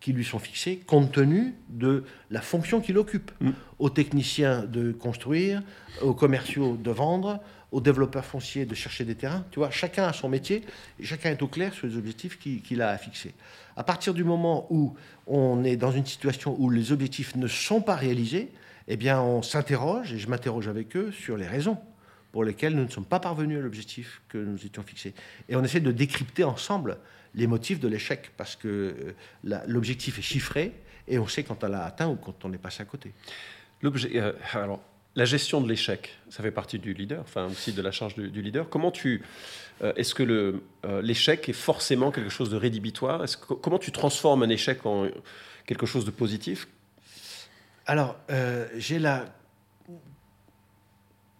qui 0.00 0.12
lui 0.12 0.24
sont 0.24 0.38
fixés 0.38 0.78
compte 0.86 1.12
tenu 1.12 1.54
de 1.68 2.04
la 2.30 2.40
fonction 2.40 2.80
qu'il 2.80 2.98
occupe. 2.98 3.30
Mm. 3.40 3.50
Aux 3.78 3.90
techniciens 3.90 4.64
de 4.64 4.92
construire, 4.92 5.62
aux 6.02 6.14
commerciaux 6.14 6.76
de 6.76 6.90
vendre, 6.90 7.40
aux 7.70 7.80
développeurs 7.80 8.24
fonciers 8.24 8.64
de 8.64 8.74
chercher 8.74 9.04
des 9.04 9.14
terrains. 9.14 9.44
Tu 9.50 9.58
vois, 9.58 9.70
chacun 9.70 10.04
a 10.04 10.12
son 10.12 10.28
métier 10.28 10.64
et 10.98 11.04
chacun 11.04 11.30
est 11.30 11.42
au 11.42 11.48
clair 11.48 11.74
sur 11.74 11.86
les 11.86 11.96
objectifs 11.96 12.38
qu'il 12.38 12.82
a 12.82 12.90
à 12.90 12.98
fixer. 12.98 13.34
À 13.76 13.84
partir 13.84 14.14
du 14.14 14.24
moment 14.24 14.66
où 14.70 14.94
on 15.26 15.62
est 15.64 15.76
dans 15.76 15.92
une 15.92 16.06
situation 16.06 16.56
où 16.58 16.70
les 16.70 16.92
objectifs 16.92 17.36
ne 17.36 17.46
sont 17.46 17.80
pas 17.80 17.96
réalisés, 17.96 18.50
eh 18.88 18.96
bien, 18.96 19.20
on 19.20 19.42
s'interroge, 19.42 20.14
et 20.14 20.18
je 20.18 20.28
m'interroge 20.28 20.66
avec 20.66 20.96
eux, 20.96 21.12
sur 21.12 21.36
les 21.36 21.46
raisons 21.46 21.76
pour 22.32 22.44
lesquelles 22.44 22.74
nous 22.74 22.84
ne 22.84 22.90
sommes 22.90 23.04
pas 23.04 23.20
parvenus 23.20 23.58
à 23.58 23.60
l'objectif 23.60 24.22
que 24.28 24.38
nous 24.38 24.64
étions 24.64 24.82
fixés. 24.82 25.14
Et 25.48 25.56
on 25.56 25.64
essaie 25.64 25.80
de 25.80 25.92
décrypter 25.92 26.44
ensemble 26.44 26.98
les 27.34 27.46
motifs 27.46 27.80
de 27.80 27.88
l'échec, 27.88 28.32
parce 28.36 28.56
que 28.56 29.14
euh, 29.44 29.60
l'objectif 29.66 30.18
est 30.18 30.22
chiffré 30.22 30.72
et 31.08 31.18
on 31.18 31.26
sait 31.26 31.42
quand 31.42 31.64
on 31.64 31.68
l'a 31.68 31.84
atteint 31.84 32.08
ou 32.08 32.16
quand 32.16 32.44
on 32.44 32.52
est 32.52 32.58
passé 32.58 32.82
à 32.82 32.84
côté. 32.84 33.12
Euh, 33.84 34.32
alors, 34.52 34.80
la 35.14 35.24
gestion 35.24 35.60
de 35.60 35.68
l'échec, 35.68 36.16
ça 36.28 36.42
fait 36.42 36.50
partie 36.50 36.78
du 36.78 36.92
leader, 36.92 37.20
enfin 37.20 37.46
aussi 37.46 37.72
de 37.72 37.82
la 37.82 37.90
charge 37.90 38.14
du, 38.14 38.42
leader. 38.42 38.68
Comment 38.68 38.90
tu, 38.90 39.22
euh, 39.82 39.92
est-ce 39.96 40.14
que 40.14 40.22
euh, 40.84 41.02
l'échec 41.02 41.48
est 41.48 41.54
forcément 41.54 42.10
quelque 42.10 42.30
chose 42.30 42.50
de 42.50 42.56
rédhibitoire? 42.56 43.22
Que, 43.22 43.54
Comment 43.54 43.78
tu 43.78 43.92
transformes 43.92 44.42
un 44.42 44.48
échec 44.48 44.84
en 44.84 45.08
quelque 45.66 45.86
chose 45.86 46.04
de 46.04 46.10
positif? 46.10 46.68
Alors, 47.86 48.18
j'ai 48.76 48.98
la 48.98 49.24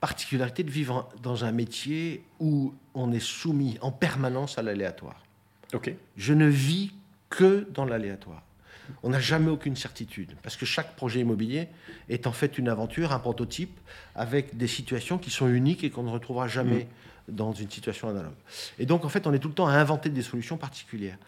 particularité 0.01 0.63
de 0.63 0.71
vivre 0.71 1.11
dans 1.23 1.45
un 1.45 1.53
métier 1.53 2.25
où 2.41 2.73
on 2.95 3.13
est 3.13 3.21
soumis 3.21 3.77
en 3.83 3.93
permanence 3.93 4.57
à 4.57 4.63
l'aléatoire. 4.63 5.28
Je 6.17 6.35
ne 6.35 6.47
vis 6.47 6.93
que 7.31 7.67
dans 7.73 7.85
l'aléatoire 7.85 8.43
on 9.03 9.11
n'a 9.11 9.21
jamais 9.21 9.51
aucune 9.51 9.77
certitude, 9.77 10.35
parce 10.43 10.57
que 10.57 10.67
chaque 10.67 10.97
projet 10.97 11.21
immobilier 11.21 11.69
est 12.09 12.27
en 12.27 12.33
fait 12.33 12.59
une 12.59 12.69
aventure, 12.69 13.13
un 13.13 13.19
prototype, 13.19 13.79
avec 14.15 14.57
des 14.57 14.67
situations 14.67 15.19
qui 15.19 15.31
sont 15.31 15.49
uniques 15.49 15.85
et 15.85 15.91
qu'on 15.91 16.03
ne 16.03 16.11
retrouvera 16.11 16.49
jamais 16.49 16.89
mm. 17.29 17.35
dans 17.35 17.53
une 17.53 17.71
situation 17.71 18.09
analogue. 18.09 18.35
Et 18.79 18.87
donc, 18.87 19.05
en 19.05 19.09
fait, 19.09 19.27
on 19.27 19.33
est 19.33 19.39
tout 19.39 19.49
le 19.49 19.55
temps 19.55 19.69
à 19.69 19.75
inventer 19.75 20.09
des 20.09 20.23
solutions 20.23 20.57
particulières. 20.57 21.19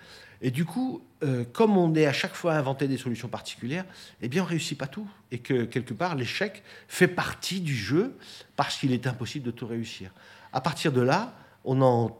Et 0.42 0.50
du 0.50 0.64
coup, 0.64 1.02
euh, 1.22 1.44
comme 1.52 1.76
on 1.76 1.94
est 1.94 2.06
à 2.06 2.14
chaque 2.14 2.34
fois 2.34 2.54
à 2.54 2.58
inventer 2.58 2.88
des 2.88 2.96
solutions 2.96 3.28
particulières, 3.28 3.84
eh 4.22 4.28
bien, 4.28 4.42
on 4.42 4.46
réussit 4.46 4.78
pas 4.78 4.86
tout. 4.86 5.08
Et 5.30 5.38
que, 5.38 5.64
quelque 5.64 5.92
part, 5.92 6.14
l'échec 6.14 6.62
fait 6.88 7.08
partie 7.08 7.60
du 7.60 7.74
jeu, 7.74 8.16
parce 8.56 8.78
qu'il 8.78 8.92
est 8.92 9.06
impossible 9.06 9.44
de 9.44 9.50
tout 9.50 9.66
réussir. 9.66 10.10
À 10.52 10.62
partir 10.62 10.92
de 10.92 11.02
là, 11.02 11.34
on 11.64 11.82
en 11.82 12.18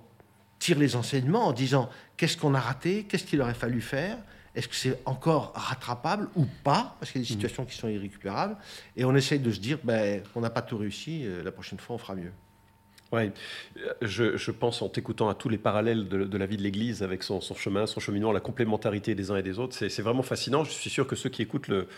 tire 0.60 0.78
les 0.78 0.94
enseignements 0.94 1.48
en 1.48 1.52
disant 1.52 1.90
qu'est-ce 2.16 2.36
qu'on 2.36 2.54
a 2.54 2.60
raté, 2.60 3.04
qu'est-ce 3.04 3.24
qu'il 3.24 3.40
aurait 3.42 3.54
fallu 3.54 3.80
faire, 3.80 4.16
est-ce 4.54 4.68
que 4.68 4.76
c'est 4.76 4.98
encore 5.04 5.52
rattrapable 5.54 6.28
ou 6.36 6.46
pas? 6.64 6.96
Parce 7.00 7.10
qu'il 7.10 7.20
y 7.20 7.24
a 7.24 7.26
des 7.26 7.32
mmh. 7.32 7.36
situations 7.36 7.64
qui 7.64 7.76
sont 7.76 7.88
irrécupérables. 7.88 8.56
Et 8.96 9.04
on 9.04 9.14
essaye 9.14 9.38
de 9.38 9.50
se 9.50 9.60
dire, 9.60 9.78
ben, 9.82 10.22
on 10.34 10.40
n'a 10.40 10.50
pas 10.50 10.62
tout 10.62 10.76
réussi, 10.76 11.22
euh, 11.24 11.42
la 11.42 11.52
prochaine 11.52 11.78
fois 11.78 11.96
on 11.96 11.98
fera 11.98 12.14
mieux. 12.14 12.32
Oui, 13.12 13.32
je, 14.02 14.50
pense 14.52 14.82
en 14.82 14.88
t'écoutant 14.88 15.28
à 15.28 15.34
tous 15.34 15.48
les 15.48 15.58
parallèles 15.58 16.08
de, 16.08 16.38
la 16.38 16.46
vie 16.46 16.56
de 16.56 16.62
l'Église 16.62 17.02
avec 17.02 17.24
son, 17.24 17.40
chemin, 17.40 17.86
son 17.86 17.98
cheminement, 17.98 18.30
la 18.30 18.38
complémentarité 18.38 19.16
des 19.16 19.32
uns 19.32 19.36
et 19.36 19.42
des 19.42 19.58
autres, 19.58 19.74
c'est 19.74 20.02
vraiment 20.02 20.22
fascinant. 20.22 20.62
Je 20.62 20.70
suis 20.70 20.90
sûr 20.90 21.08
que 21.08 21.16
ceux 21.16 21.28
qui 21.28 21.42
écoutent 21.42 21.66
le, 21.66 21.88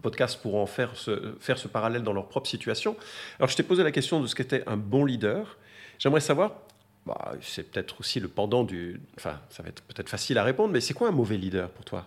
podcast 0.00 0.40
pourront 0.40 0.64
faire 0.64 0.96
ce, 0.96 1.34
faire 1.40 1.58
ce 1.58 1.68
parallèle 1.68 2.02
dans 2.02 2.14
leur 2.14 2.26
propre 2.26 2.48
situation. 2.48 2.96
Alors 3.38 3.50
je 3.50 3.56
t'ai 3.56 3.62
posé 3.62 3.82
la 3.82 3.92
question 3.92 4.20
de 4.20 4.26
ce 4.26 4.34
qu'était 4.34 4.66
un 4.66 4.78
bon 4.78 5.04
leader. 5.04 5.58
J'aimerais 5.98 6.22
savoir, 6.22 6.62
bah, 7.06 7.34
c'est 7.40 7.70
peut-être 7.70 8.00
aussi 8.00 8.20
le 8.20 8.28
pendant 8.28 8.64
du. 8.64 9.00
Enfin, 9.16 9.40
ça 9.50 9.62
va 9.62 9.68
être 9.68 9.82
peut-être 9.82 10.08
facile 10.08 10.38
à 10.38 10.44
répondre, 10.44 10.72
mais 10.72 10.80
c'est 10.80 10.94
quoi 10.94 11.08
un 11.08 11.12
mauvais 11.12 11.36
leader 11.36 11.70
pour 11.70 11.84
toi? 11.84 12.06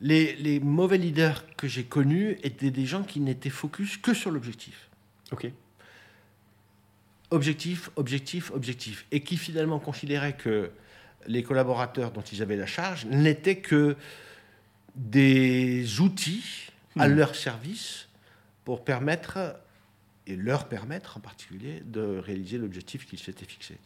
Les, 0.00 0.60
mauvais 0.60 0.98
leaders 0.98 1.44
que 1.56 1.68
j'ai 1.68 1.84
connus 1.84 2.36
étaient 2.42 2.72
des 2.72 2.84
gens 2.84 3.04
qui 3.04 3.20
n'étaient 3.20 3.50
focus 3.50 3.96
que 3.96 4.12
sur 4.12 4.30
l'objectif. 4.30 4.90
Ok. 5.32 5.50
Objectif, 7.30 7.90
objectif, 7.96 8.50
objectif. 8.50 9.06
Et 9.12 9.20
qui 9.20 9.36
finalement 9.36 9.78
considéraient 9.78 10.36
que 10.36 10.70
les 11.26 11.42
collaborateurs 11.42 12.10
dont 12.10 12.20
ils 12.20 12.42
avaient 12.42 12.56
la 12.56 12.66
charge 12.66 13.06
n'étaient 13.06 13.60
que 13.60 13.96
des 14.96 16.00
outils 16.00 16.70
à 16.98 17.08
hmm. 17.08 17.14
leur 17.14 17.34
service 17.34 18.08
pour 18.64 18.84
permettre 18.84 19.56
et 20.26 20.36
leur 20.36 20.68
permettre 20.68 21.16
en 21.16 21.20
particulier 21.20 21.82
de 21.84 22.18
réaliser 22.18 22.58
l'objectif 22.58 23.06
qu'ils 23.06 23.18
s'étaient 23.18 23.44
fixé. 23.44 23.76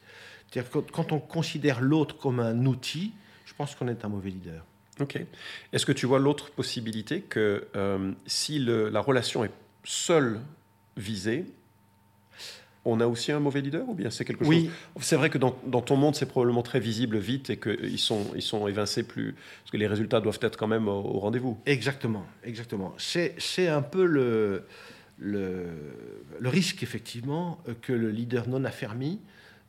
C'est-à-dire 0.50 0.71
que 0.71 0.78
quand 0.78 1.12
on 1.12 1.18
considère 1.18 1.80
l'autre 1.80 2.16
comme 2.16 2.40
un 2.40 2.66
outil, 2.66 3.12
je 3.45 3.54
pense 3.54 3.75
qu'on 3.75 3.88
est 3.88 4.04
un 4.04 4.09
mauvais 4.09 4.30
leader. 4.30 4.64
Ok. 5.00 5.21
Est-ce 5.73 5.87
que 5.87 5.92
tu 5.92 6.07
vois 6.07 6.18
l'autre 6.18 6.50
possibilité 6.50 7.21
que 7.21 7.66
euh, 7.76 8.12
si 8.26 8.59
la 8.59 9.00
relation 9.00 9.45
est 9.45 9.52
seule 9.85 10.40
visée, 10.97 11.45
on 12.85 13.00
a 13.00 13.07
aussi 13.07 13.33
un 13.33 13.40
mauvais 13.40 13.61
leader 13.61 13.88
ou 13.88 13.95
bien 13.95 14.11
c'est 14.11 14.25
quelque 14.25 14.45
oui. 14.45 14.64
chose? 14.64 15.04
C'est 15.04 15.16
vrai 15.16 15.30
que 15.30 15.38
dans, 15.38 15.52
ton 15.52 15.97
monde, 15.97 16.14
c'est 16.14 16.26
probablement 16.26 16.62
très 16.62 16.80
visible 16.80 17.18
vite 17.18 17.50
et 17.50 17.59
qu'ils 17.59 17.99
sont, 17.99 18.26
ils 18.35 18.42
sont 18.42 18.66
évincés 18.66 19.02
plus. 19.02 19.35
Parce 19.62 19.71
que 19.71 19.76
les 19.76 19.87
résultats 19.87 20.21
doivent 20.21 20.38
être 20.42 20.57
quand 20.57 20.68
même 20.68 20.88
au, 20.88 21.00
au 21.00 21.18
rendez-vous. 21.18 21.59
Exactement, 21.66 22.25
exactement. 22.45 22.95
C'est 22.97 23.68
un 23.68 23.83
peu 23.83 24.04
le 24.04 24.64
le, 25.19 25.69
risque, 26.43 26.83
effectivement, 26.83 27.63
que 27.83 27.93
le 27.93 28.11
leader 28.11 28.49
non 28.49 28.65
affermi 28.65 29.21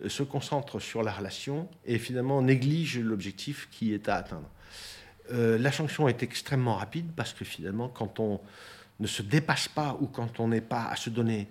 euh, 0.04 0.10
se 0.10 0.24
concentre 0.24 0.80
sur 0.80 1.04
la 1.04 1.12
relation 1.12 1.68
et 1.86 1.98
finalement 1.98 2.42
néglige 2.42 3.00
l'objectif 3.00 3.68
qui 3.72 3.94
est 3.94 4.08
à 4.10 4.16
atteindre. 4.16 4.50
Euh, 5.32 5.58
la 5.58 5.72
sanction 5.72 6.08
est 6.08 6.24
extrêmement 6.24 6.76
rapide 6.76 7.08
parce 7.16 7.34
que 7.34 7.46
finalement, 7.46 7.90
quand 7.90 8.20
on 8.20 8.40
ne 9.00 9.08
se 9.08 9.22
dépasse 9.22 9.68
pas 9.68 9.98
ou 10.02 10.08
quand 10.08 10.40
on 10.40 10.48
n'est 10.48 10.62
pas 10.62 10.86
à 10.86 10.96
se 10.96 11.10
donner 11.10 11.48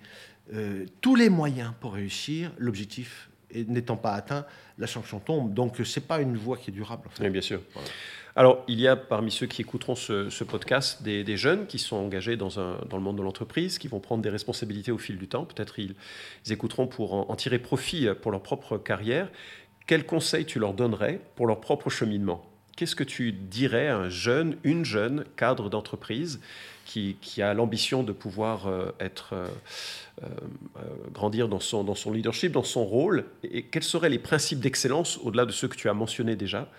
euh, 0.52 0.86
tous 1.00 1.14
les 1.14 1.28
moyens 1.28 1.72
pour 1.80 1.94
réussir, 1.94 2.52
l'objectif 2.58 3.30
n'étant 3.54 3.96
pas 3.96 4.12
atteint, 4.12 4.44
la 4.78 4.86
sanction 4.86 5.20
tombe. 5.20 5.54
Donc, 5.54 5.76
ce 5.82 6.00
n'est 6.00 6.06
pas 6.06 6.20
une 6.20 6.36
voie 6.36 6.56
qui 6.56 6.70
est 6.70 6.72
durable. 6.72 7.08
Oui, 7.20 7.30
bien 7.30 7.40
sûr. 7.40 7.60
Alors, 8.36 8.64
il 8.68 8.78
y 8.80 8.86
a 8.86 8.94
parmi 8.94 9.30
ceux 9.30 9.46
qui 9.46 9.62
écouteront 9.62 9.96
ce, 9.96 10.44
podcast 10.44 11.02
des, 11.02 11.36
jeunes 11.36 11.66
qui 11.66 11.78
sont 11.78 11.96
engagés 11.96 12.36
dans, 12.36 12.50
le 12.56 13.00
monde 13.00 13.16
de 13.16 13.22
l'entreprise, 13.22 13.78
qui 13.78 13.88
vont 13.88 14.00
prendre 14.00 14.22
des 14.22 14.30
responsabilités 14.30 14.92
au 14.92 14.98
fil 14.98 15.18
du 15.18 15.28
temps. 15.28 15.44
Peut-être 15.44 15.78
ils, 15.78 15.96
écouteront 16.48 16.86
pour 16.86 17.30
en, 17.30 17.36
tirer 17.36 17.58
profit 17.58 18.08
pour 18.22 18.30
leur 18.30 18.42
propre 18.42 18.78
carrière. 18.78 19.30
Quels 19.86 20.06
conseils 20.06 20.44
tu 20.44 20.58
leur 20.58 20.74
donnerais 20.74 21.20
pour 21.34 21.46
leur 21.46 21.60
propre 21.60 21.90
cheminement? 21.90 22.44
Qu'est-ce 22.78 22.94
que 22.94 23.02
tu 23.02 23.32
dirais 23.32 23.88
à 23.88 23.96
un 23.96 24.08
jeune, 24.08 24.56
une 24.62 24.84
jeune 24.84 25.24
cadre 25.34 25.68
d'entreprise 25.68 26.38
qui, 26.84 27.42
a 27.42 27.52
l'ambition 27.52 28.04
de 28.04 28.12
pouvoir 28.12 28.68
euh, 28.68 28.92
être, 29.00 29.32
euh, 29.32 29.48
euh, 30.22 30.28
grandir 31.12 31.48
dans 31.48 31.58
son, 31.58 31.82
dans 31.82 31.96
son 31.96 32.12
leadership, 32.12 32.52
dans 32.52 32.62
son 32.62 32.84
rôle? 32.84 33.24
Et 33.42 33.64
quels 33.64 33.82
seraient 33.82 34.10
les 34.10 34.20
principes 34.20 34.60
d'excellence, 34.60 35.18
au-delà 35.24 35.44
de 35.44 35.50
ceux 35.50 35.66
que 35.66 35.74
tu 35.74 35.88
as 35.88 35.92
mentionnés 35.92 36.36
déjà, 36.36 36.70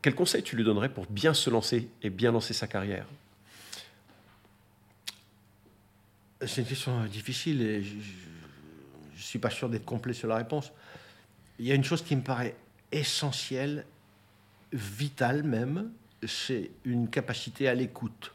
quel 0.00 0.14
conseil 0.14 0.44
tu 0.44 0.54
lui 0.54 0.62
donnerais 0.62 0.90
pour 0.90 1.06
bien 1.06 1.34
se 1.34 1.50
lancer 1.50 1.88
et 2.04 2.10
bien 2.10 2.30
lancer 2.30 2.54
sa 2.54 2.68
carrière? 2.68 3.08
C'est 6.46 6.60
une 6.60 6.68
question 6.68 7.04
difficile 7.06 7.62
et 7.62 7.82
je 7.82 7.96
ne 7.96 9.22
suis 9.22 9.40
pas 9.40 9.50
sûr 9.50 9.68
d'être 9.68 9.84
complet 9.84 10.12
sur 10.12 10.28
la 10.28 10.36
réponse. 10.36 10.70
Il 11.58 11.66
y 11.66 11.72
a 11.72 11.74
une 11.74 11.82
chose 11.82 12.02
qui 12.02 12.14
me 12.14 12.22
paraît 12.22 12.54
essentielle, 12.92 13.86
vitale 14.76 15.42
même, 15.42 15.90
c'est 16.26 16.70
une 16.84 17.08
capacité 17.08 17.68
à 17.68 17.74
l'écoute, 17.74 18.32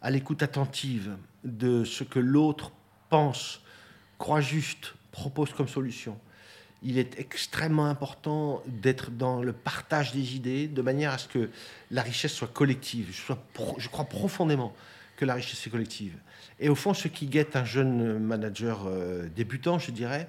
à 0.00 0.10
l'écoute 0.10 0.42
attentive 0.42 1.16
de 1.44 1.84
ce 1.84 2.04
que 2.04 2.18
l'autre 2.18 2.72
pense, 3.08 3.60
croit 4.18 4.40
juste, 4.40 4.94
propose 5.10 5.52
comme 5.52 5.68
solution 5.68 6.18
il 6.84 6.98
est 6.98 7.18
extrêmement 7.18 7.86
important 7.86 8.62
d'être 8.66 9.10
dans 9.10 9.42
le 9.42 9.52
partage 9.52 10.12
des 10.12 10.34
idées 10.34 10.66
de 10.68 10.82
manière 10.82 11.12
à 11.12 11.18
ce 11.18 11.28
que 11.28 11.50
la 11.90 12.02
richesse 12.02 12.32
soit 12.32 12.52
collective. 12.52 13.10
Je, 13.12 13.88
crois 13.88 14.04
profondément 14.04 14.74
que 15.16 15.24
la 15.24 15.34
richesse 15.34 15.66
est 15.66 15.70
collective. 15.70 16.14
Et 16.58 16.68
au 16.68 16.74
fond, 16.74 16.94
ce 16.94 17.08
qui 17.08 17.26
guette 17.26 17.54
un 17.56 17.64
jeune 17.64 18.18
manager 18.18 18.86
euh, 18.86 19.28
débutant, 19.28 19.78
je 19.78 19.90
dirais, 19.90 20.28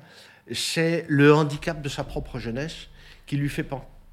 c'est 0.52 1.06
le 1.08 1.34
handicap 1.34 1.82
de 1.82 1.90
sa 1.90 2.04
propre 2.04 2.38
jeunesse 2.38 2.88
qui 3.26 3.38
lui 3.38 3.50
fait 3.50 3.64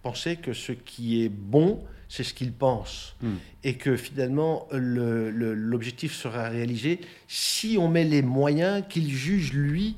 penser 0.02 0.36
que 0.36 0.52
ce 0.52 0.72
qui 0.72 1.22
est 1.22 1.28
bon, 1.28 1.84
c'est 2.08 2.24
ce 2.24 2.34
qu'il 2.34 2.52
pense. 2.52 3.14
Hmm. 3.22 3.36
Et 3.64 3.74
que 3.74 3.96
finalement, 3.96 4.66
l'objectif 4.72 6.12
sera 6.14 6.48
réalisé 6.48 7.00
si 7.28 7.76
on 7.78 7.88
met 7.88 8.04
les 8.04 8.22
moyens 8.22 8.84
qu'il 8.88 9.10
juge, 9.10 9.52
lui, 9.52 9.96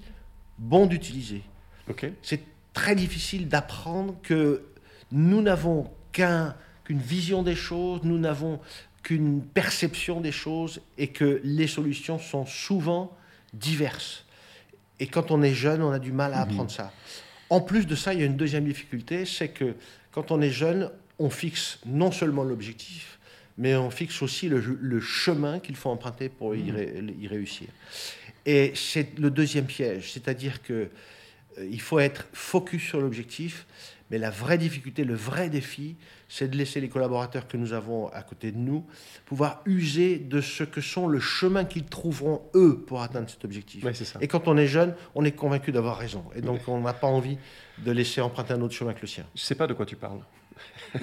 bon 0.59 0.87
d'utiliser. 0.87 1.43
C'est 2.23 2.43
très 2.73 2.95
difficile 2.95 3.49
d'apprendre 3.49 4.17
que 4.23 4.63
nous 5.11 5.43
n'avons 5.43 5.91
qu'une 6.13 6.55
vision 6.89 7.43
des 7.43 7.55
choses, 7.55 8.01
nous 8.05 8.19
n'avons 8.19 8.61
qu'une 9.03 9.43
perception 9.43 10.21
des 10.21 10.33
choses 10.33 10.81
et 10.97 11.09
que 11.09 11.41
les 11.45 11.67
solutions 11.67 12.19
sont 12.19 12.47
souvent 12.47 13.17
diverses. 13.53 14.25
Et 15.01 15.07
quand 15.07 15.31
on 15.31 15.43
est 15.43 15.55
jeune, 15.55 15.83
on 15.83 15.91
a 15.91 15.99
du 15.99 16.13
mal 16.13 16.33
à 16.33 16.45
mhm. 16.45 16.51
apprendre 16.51 16.71
ça. 16.71 16.93
En 17.53 17.61
plus 17.61 17.87
de 17.87 17.95
ça, 17.95 18.15
il 18.15 18.21
y 18.21 18.23
a 18.23 18.25
une 18.25 18.39
deuxième 18.39 18.65
difficulté, 18.65 19.27
c'est 19.27 19.49
que 19.49 19.75
quand 20.11 20.31
on 20.31 20.41
est 20.41 20.51
jeune, 20.51 20.91
on 21.19 21.29
fixe 21.29 21.81
non 21.85 22.11
seulement 22.11 22.45
l'objectif, 22.45 23.19
mais 23.59 23.77
on 23.77 23.91
fixe 23.91 24.23
aussi 24.23 24.49
le, 24.49 25.01
chemin 25.01 25.61
qu'il 25.61 25.77
faut 25.77 25.91
emprunter 25.91 26.31
pour 26.31 26.57
y, 26.57 26.73
mhm. 26.73 27.13
y 27.21 27.29
réussir. 27.29 27.69
Et 28.47 28.73
c'est 28.75 29.19
le 29.19 29.31
deuxième 29.31 29.67
piège, 29.67 30.13
c'est-à-dire 30.13 30.63
que 30.63 30.89
euh, 31.59 31.69
il 31.71 31.83
faut 31.83 31.99
être 31.99 32.27
focus 32.33 32.85
sur 32.85 33.03
l'objectif, 33.03 33.67
Mais 34.13 34.19
la 34.19 34.31
vraie 34.31 34.59
difficulté, 34.59 35.05
le 35.05 35.15
vrai 35.15 35.49
défi, 35.49 35.97
c'est 36.29 36.47
de 36.49 36.57
laisser 36.57 36.83
les 36.83 36.91
collaborateurs 36.91 37.49
que 37.49 37.57
nous 37.57 37.73
avons 37.73 38.09
à 38.09 38.23
côté 38.23 38.53
de 38.53 38.59
nous 38.59 38.85
pouvoir 39.25 39.63
user 39.65 40.19
de 40.19 40.43
ce 40.43 40.65
que 40.65 40.83
sont 40.83 41.09
le 41.09 41.19
chemin 41.19 41.65
qu'ils 41.65 41.87
trouveront 41.87 42.43
eux 42.55 42.77
pour 42.87 43.01
atteindre 43.01 43.31
cet 43.31 43.43
objectif. 43.47 43.83
Ouais, 43.83 43.95
c'est 43.95 44.05
ça. 44.05 44.19
Et 44.21 44.29
quand 44.29 44.49
on 44.49 44.59
est 44.59 44.67
jeune, 44.67 44.95
on 45.15 45.25
est 45.25 45.33
convaincu 45.33 45.73
d'avoir 45.73 45.97
raison. 45.97 46.25
Et 46.37 46.43
donc, 46.43 46.61
on 46.69 46.79
n'a 46.83 46.93
pas 46.93 47.07
envie 47.07 47.39
de 47.79 47.91
laisser 47.91 48.21
emprunter 48.21 48.53
un 48.53 48.61
autre 48.61 48.75
chemin 48.75 48.93
que 48.93 49.01
le 49.01 49.07
sien. 49.07 49.25
Je 49.35 49.41
ne 49.41 49.47
sais 49.47 49.55
pas 49.55 49.67
de 49.67 49.73
quoi 49.73 49.87
tu 49.87 49.97
parles. 49.97 50.21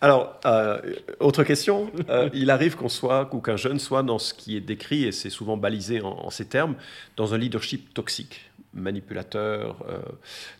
Alors, 0.00 0.38
euh, 0.46 0.80
autre 1.18 1.42
question. 1.42 1.90
Euh, 2.08 2.30
il 2.32 2.50
arrive 2.50 2.76
qu'on 2.76 2.88
soit, 2.88 3.28
ou 3.34 3.40
qu'un 3.40 3.56
jeune 3.56 3.80
soit 3.80 4.04
dans 4.04 4.20
ce 4.20 4.34
qui 4.34 4.56
est 4.56 4.60
décrit, 4.60 5.04
et 5.04 5.10
c'est 5.12 5.30
souvent 5.30 5.56
balisé 5.56 6.00
en, 6.00 6.10
en 6.10 6.30
ces 6.30 6.44
termes, 6.44 6.76
dans 7.16 7.34
un 7.34 7.38
leadership 7.38 7.92
toxique, 7.92 8.49
manipulateur, 8.74 9.84
euh, 9.88 9.98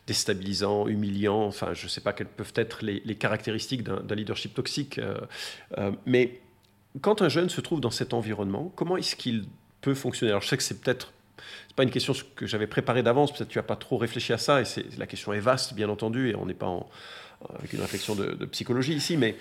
déstabilisant, 0.07 0.89
humiliant. 0.89 1.45
Enfin, 1.45 1.75
je 1.75 1.85
ne 1.85 1.89
sais 1.89 2.01
pas 2.01 2.13
quelles 2.13 2.27
peuvent 2.27 2.53
être 2.57 2.85
les, 2.85 3.03
les 3.05 3.15
caractéristiques 3.15 3.83
d'un 3.83 4.15
leadership 4.15 4.55
toxique. 4.55 4.99
euh, 4.99 5.19
euh, 5.79 5.93
mais 6.07 6.41
quand 7.01 7.23
un 7.23 7.29
jeune 7.29 7.49
se 7.49 7.61
trouve 7.61 7.81
dans 7.81 7.93
cet 7.93 8.13
environnement, 8.15 8.73
comment 8.75 8.97
est-ce 8.97 9.15
qu'il 9.15 9.45
peut 9.81 9.95
fonctionner? 9.95 10.31
Alors, 10.33 10.43
je 10.43 10.49
sais 10.49 10.57
que 10.57 10.63
c'est 10.63 10.81
peut-être 10.81 11.13
c'est 11.69 11.77
pas 11.77 11.85
une 11.85 11.91
question 11.91 12.13
que 12.37 12.47
j'avais 12.47 12.67
préparée 12.67 13.03
d'avance, 13.03 13.33
peut-être 13.33 13.49
que 13.49 13.53
tu 13.53 13.59
n'as 13.59 13.63
pas 13.65 13.77
trop 13.77 13.97
réfléchi 13.97 14.33
à 14.33 14.39
ça, 14.39 14.61
et 14.61 14.65
c'est- 14.65 14.99
la 14.99 15.07
question 15.07 15.33
est 15.33 15.41
vaste, 15.41 15.75
bien 15.75 15.89
entendu, 15.89 16.29
et 16.29 16.35
on 16.35 16.47
n'est 16.47 16.53
pas 16.53 16.67
en- 16.67 16.89
avec 17.59 17.73
une 17.73 17.81
réflexion 17.81 18.15
de, 18.15 18.33
de 18.33 18.45
psychologie 18.47 18.93
ici, 18.93 19.17
mais 19.17 19.37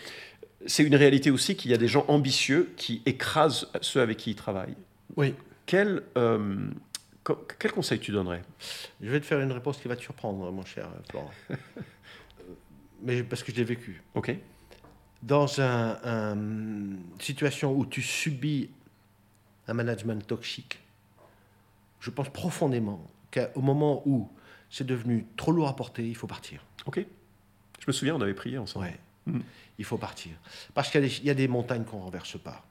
c'est 0.66 0.84
une 0.84 0.96
réalité 0.96 1.32
aussi 1.32 1.56
qu'il 1.56 1.72
y 1.72 1.74
a 1.74 1.78
des 1.78 1.88
gens 1.90 2.06
ambitieux 2.08 2.72
qui 2.78 3.02
écrasent 3.06 3.68
ceux 3.82 4.00
avec 4.00 4.18
qui 4.18 4.32
ils 4.32 4.36
travaillent. 4.36 4.76
Oui. 5.18 5.34
Quel, 5.66 6.04
quel 7.60 7.72
conseil 7.72 8.00
tu 8.00 8.12
donnerais? 8.12 8.42
Je 9.02 9.10
vais 9.10 9.20
te 9.20 9.26
faire 9.26 9.40
une 9.40 9.52
réponse 9.52 9.78
qui 9.78 9.88
va 9.88 9.96
te 9.96 10.02
surprendre, 10.02 10.52
mon 10.52 10.64
cher 10.66 10.90
Florent. 11.10 11.32
Mais 13.02 13.24
parce 13.24 13.44
que 13.44 13.52
je 13.52 13.58
l'ai 13.58 13.64
vécu. 13.64 14.02
Ok 14.16 14.36
Dans 15.24 15.48
une 15.48 15.98
un, 16.04 17.20
situation 17.22 17.74
où 17.76 17.86
tu 17.86 18.02
subis 18.02 18.70
un 19.68 19.74
management 19.74 20.26
toxique, 20.26 20.80
je 22.00 22.10
pense 22.10 22.30
profondément 22.30 23.06
qu'au 23.32 23.62
moment 23.62 24.02
où 24.06 24.30
c'est 24.70 24.86
devenu 24.86 25.26
trop 25.38 25.52
lourd 25.52 25.68
à 25.68 25.76
porter, 25.76 26.08
il 26.08 26.16
faut 26.16 26.28
partir. 26.28 26.64
Ok. 26.86 27.00
Je 27.80 27.86
me 27.88 27.92
souviens, 27.94 28.16
on 28.16 28.22
avait 28.22 28.34
prié 28.34 28.58
ensemble. 28.58 28.86
Ouais. 28.86 29.00
Mhm. 29.26 29.44
Il 29.78 29.86
faut 29.86 29.98
partir. 29.98 30.32
Parce 30.74 30.90
qu'il 30.92 31.02
y, 31.02 31.06
a 31.06 31.08
des- 31.08 31.18
il 31.20 31.26
y 31.26 31.30
a 31.30 31.34
des 31.34 31.48
montagnes 31.48 31.84
qu'on 31.86 32.00
ne 32.00 32.04
renverse 32.04 32.38
pas. 32.42 32.66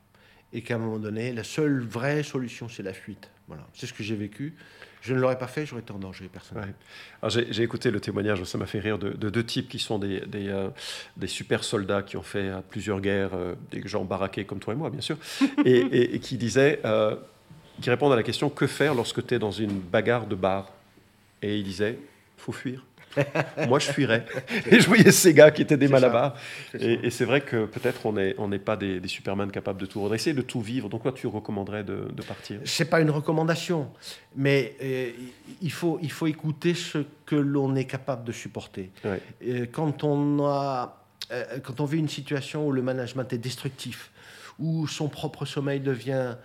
Et 0.52 0.62
qu'à 0.62 0.74
un 0.74 0.78
moment 0.78 0.98
donné, 0.98 1.32
la 1.32 1.44
seule 1.44 1.80
vraie 1.80 2.22
solution, 2.22 2.68
c'est 2.68 2.82
la 2.82 2.92
fuite. 2.92 3.30
Voilà. 3.48 3.66
C'est 3.74 3.86
ce 3.86 3.92
que 3.92 4.02
j'ai 4.02 4.14
vécu. 4.14 4.54
Je 5.00 5.14
ne 5.14 5.20
l'aurais 5.20 5.38
pas 5.38 5.46
fait, 5.46 5.64
j'aurais 5.64 5.80
été 5.82 5.92
en 5.92 5.98
danger 5.98 6.28
personnellement. 6.30 6.72
Ouais. 7.22 7.46
J'ai 7.50 7.62
écouté 7.62 7.90
le 7.90 7.98
témoignage, 8.00 8.42
ça 8.44 8.58
m'a 8.58 8.66
fait 8.66 8.80
rire, 8.80 8.98
de, 8.98 9.10
de 9.10 9.30
deux 9.30 9.44
types 9.44 9.68
qui 9.68 9.78
sont 9.78 9.98
des, 9.98 10.20
des, 10.26 10.48
euh, 10.48 10.68
des 11.16 11.28
super 11.28 11.64
soldats 11.64 12.02
qui 12.02 12.16
ont 12.16 12.22
fait 12.22 12.48
euh, 12.48 12.60
plusieurs 12.68 13.00
guerres, 13.00 13.30
euh, 13.34 13.54
des 13.70 13.86
gens 13.88 14.04
baraqués 14.04 14.44
comme 14.44 14.58
toi 14.58 14.74
et 14.74 14.76
moi, 14.76 14.90
bien 14.90 15.00
sûr, 15.00 15.16
et, 15.64 15.70
et- 15.78 16.14
et 16.16 16.18
qui 16.20 16.36
disaient, 16.36 16.80
qui 17.80 17.90
répondent 17.90 18.12
à 18.12 18.16
la 18.16 18.22
question 18.24 18.50
que 18.50 18.66
faire 18.66 18.94
lorsque 18.94 19.24
tu 19.26 19.34
es 19.34 19.38
dans 19.38 19.52
une 19.52 19.78
bagarre 19.78 20.26
de 20.26 20.34
bar? 20.34 20.70
Et 21.42 21.56
ils 21.58 21.64
disaient, 21.64 21.96
faut 22.36 22.52
fuir. 22.52 22.84
moi, 23.68 23.78
je 23.78 23.90
fuirais. 23.90 24.24
Et 24.70 24.80
je 24.80 24.86
voyais 24.86 25.10
ces 25.10 25.34
gars 25.34 25.50
qui 25.50 25.62
étaient 25.62 25.76
des 25.76 25.88
malabars. 25.88 26.36
Et, 26.78 27.00
et 27.04 27.10
c'est 27.10 27.24
vrai 27.24 27.40
que 27.40 27.66
peut-être 27.66 28.06
on 28.06 28.12
n'est 28.12 28.34
on 28.38 28.48
n'est 28.48 28.58
pas 28.58 28.76
des, 28.76 29.00
des 29.00 29.08
superman 29.08 29.50
capables 29.50 29.80
de 29.80 29.86
tout 29.86 30.02
redresser, 30.02 30.32
de 30.32 30.42
tout 30.42 30.60
vivre. 30.60 30.88
Donc, 30.88 31.02
quoi, 31.02 31.12
tu 31.12 31.26
recommanderais 31.26 31.84
de, 31.84 32.08
de 32.12 32.22
partir? 32.22 32.60
C'est 32.64 32.88
pas 32.88 33.00
une 33.00 33.10
recommandation, 33.10 33.90
mais 34.36 34.76
euh, 34.82 35.10
il, 35.60 35.72
faut, 35.72 35.98
il 36.02 36.10
faut 36.10 36.26
écouter 36.26 36.74
ce 36.74 36.98
que 37.26 37.36
l'on 37.36 37.74
est 37.76 37.84
capable 37.84 38.24
de 38.24 38.32
supporter. 38.32 38.90
Ouais. 39.04 39.20
Euh, 39.46 39.66
quand, 39.70 40.04
on 40.04 40.44
a, 40.46 41.02
euh, 41.32 41.58
quand 41.62 41.80
on 41.80 41.84
vit 41.84 41.98
une 41.98 42.08
situation 42.08 42.66
où 42.66 42.72
le 42.72 42.82
management 42.82 43.32
est 43.32 43.38
destructif, 43.38 44.10
où 44.58 44.86
son 44.86 45.08
propre 45.08 45.44
sommeil 45.44 45.80
devient 45.80 46.36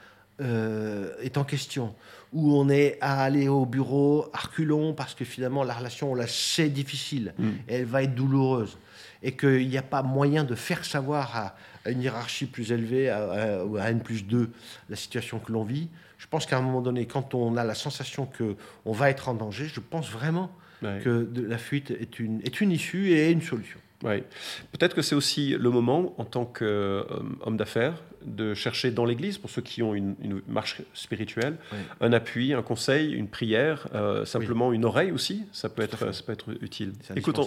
euh, 0.42 1.12
est 1.22 1.38
en 1.38 1.44
question, 1.44 1.94
où 2.32 2.56
on 2.58 2.70
est 2.70 2.98
à 3.02 3.24
aller 3.24 3.48
au 3.48 3.66
bureau 3.66 4.28
à 4.34 4.40
reculons 4.40 4.94
parce 4.94 5.13
que 5.13 5.24
finalement 5.25 5.63
la 5.63 5.74
relation 5.75 6.12
on 6.12 6.16
la 6.16 6.28
sait 6.28 6.70
difficile, 6.70 7.34
Mm. 7.38 7.50
et 7.68 7.74
elle 7.75 7.86
va 7.86 8.04
être 8.04 8.16
douloureuse, 8.16 8.78
et 9.22 9.34
qu'il 9.36 9.68
n'y 9.70 9.78
a 9.78 9.82
pas 9.84 10.02
moyen 10.04 10.44
de 10.44 10.56
faire 10.56 10.84
savoir 10.86 11.36
à, 11.38 11.56
à 11.86 11.92
une 11.92 12.02
hiérarchie 12.02 12.46
plus 12.48 12.72
élevée, 12.72 13.10
à, 13.10 13.32
à- 13.60 13.66
ou 13.66 13.78
à 13.78 13.90
N 13.92 14.02
plus 14.02 14.25
2, 14.25 14.50
la 14.90 14.96
situation 14.96 15.40
que 15.40 15.52
l'on 15.52 15.63
vit. 15.63 15.90
Je 16.18 16.28
pense 16.28 16.46
qu'à 16.46 16.58
un 16.58 16.62
moment 16.62 16.82
donné, 16.82 17.06
quand 17.06 17.34
on 17.36 17.58
a 17.58 17.63
la 17.63 17.75
sensation 17.75 18.25
que 18.25 18.56
on 18.86 18.92
va 18.94 19.10
être 19.10 19.30
en 19.30 19.34
danger, 19.34 19.66
je 19.68 19.80
pense 19.82 20.10
vraiment 20.10 20.50
Ouais. 20.82 21.00
que 21.04 21.24
de- 21.24 21.46
la 21.46 21.58
fuite 21.58 21.92
est 21.92 22.20
une, 22.20 22.42
est 22.42 22.60
une 22.60 22.72
issue 22.72 23.12
et 23.12 23.30
une 23.32 23.42
solution. 23.42 23.80
Ouais. 24.03 24.24
Peut-être 24.72 24.95
que 24.95 25.01
c'est 25.01 25.15
aussi 25.15 25.51
le 25.57 25.69
moment, 25.69 26.13
en 26.17 26.25
tant 26.25 26.45
qu'homme 26.45 27.57
d'affaires, 27.57 27.96
de 28.25 28.53
chercher 28.53 28.92
dans 28.92 29.05
l'Église, 29.05 29.37
pour 29.37 29.50
ceux 29.50 29.61
qui 29.61 29.81
ont 29.81 29.96
une, 29.96 30.16
une 30.22 30.42
marche 30.48 30.81
spirituelle, 30.94 31.57
Oui. 31.72 31.77
un 32.01 32.13
appui, 32.13 32.53
un 32.53 32.61
conseil, 32.61 33.11
une 33.13 33.27
prière, 33.27 33.87
euh, 33.96 34.25
simplement 34.25 34.72
une 34.74 34.85
oreille 34.85 35.11
aussi, 35.11 35.44
ça 35.51 35.70
peut, 35.70 35.87
Tout 35.87 35.96
être, 36.03 36.13
ça 36.13 36.24
peut 36.24 36.31
être 36.33 36.50
utile. 36.61 36.94
Écoute, 37.16 37.39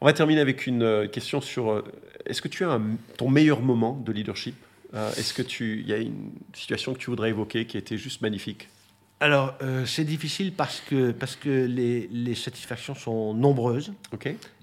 on, 0.00 0.04
va 0.06 0.12
terminer 0.12 0.40
avec 0.40 0.66
une 0.66 0.82
euh, 0.82 1.06
question 1.08 1.40
sur, 1.40 1.70
euh, 1.72 1.84
est-ce 2.26 2.42
que 2.42 2.48
tu 2.48 2.64
as 2.64 2.70
un- 2.72 2.96
ton 3.16 3.28
meilleur 3.30 3.60
moment 3.60 4.00
de 4.04 4.12
leadership? 4.12 4.54
Euh, 4.94 5.10
Est-ce 5.16 5.32
que 5.32 5.40
tu, 5.42 5.80
il 5.80 5.88
y 5.88 5.92
a 5.94 5.96
une 5.96 6.32
situation 6.52 6.92
que 6.92 6.98
tu 6.98 7.08
voudrais 7.08 7.30
évoquer 7.30 7.64
qui 7.66 7.78
était 7.78 7.96
juste 7.96 8.20
magnifique? 8.20 8.68
Alors, 9.22 9.54
euh, 9.62 9.86
c'est 9.86 10.02
difficile 10.02 10.52
parce 10.52 10.80
que, 10.80 11.12
parce 11.12 11.36
que 11.36 11.48
les, 11.48 12.08
les 12.08 12.34
satisfactions 12.34 12.96
sont 12.96 13.34
nombreuses 13.34 13.92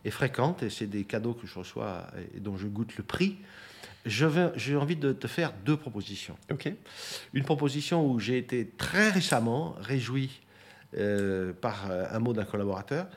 et 0.03 0.11
fréquentes, 0.11 0.63
et 0.63 0.69
c'est 0.69 0.85
des 0.85 1.05
cadeaux 1.05 1.33
que 1.33 1.47
je 1.47 1.57
reçois 1.57 2.07
et 2.35 2.41
dont 2.41 2.57
je 2.57 2.67
goûte 2.67 2.97
le 2.97 3.03
prix. 3.05 3.37
J'ai 4.05 4.75
envie 4.75 4.97
de 4.97 5.13
te 5.13 5.27
faire 5.27 5.53
deux 5.63 5.77
propositions. 5.77 6.35
Ok 6.51 6.73
Une 7.31 7.45
proposition 7.45 8.05
où 8.05 8.19
j'ai 8.19 8.37
été 8.37 8.67
très 8.67 9.09
récemment 9.09 9.75
réjoui 9.79 10.41
euh, 10.97 11.53
par 11.53 11.89
euh, 11.89 12.07
un 12.11 12.19
mot 12.19 12.33
d'un 12.33 12.43
collaborateur, 12.43 13.07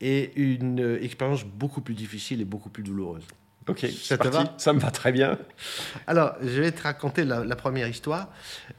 et 0.00 0.32
une 0.36 0.98
expérience 1.02 1.44
beaucoup 1.44 1.82
plus 1.82 1.94
difficile 1.94 2.40
et 2.40 2.46
beaucoup 2.46 2.70
plus 2.70 2.82
douloureuse. 2.82 3.24
Ok, 3.68 3.86
Ça 4.00 4.16
te 4.16 4.28
va 4.28 4.54
Ça 4.58 4.72
me 4.72 4.78
va 4.78 4.90
très 4.90 5.10
bien. 5.10 5.38
Alors, 6.06 6.34
je 6.40 6.60
vais 6.60 6.70
te 6.70 6.82
raconter 6.82 7.24
la, 7.24 7.44
la 7.44 7.56
première 7.56 7.88
histoire. 7.88 8.28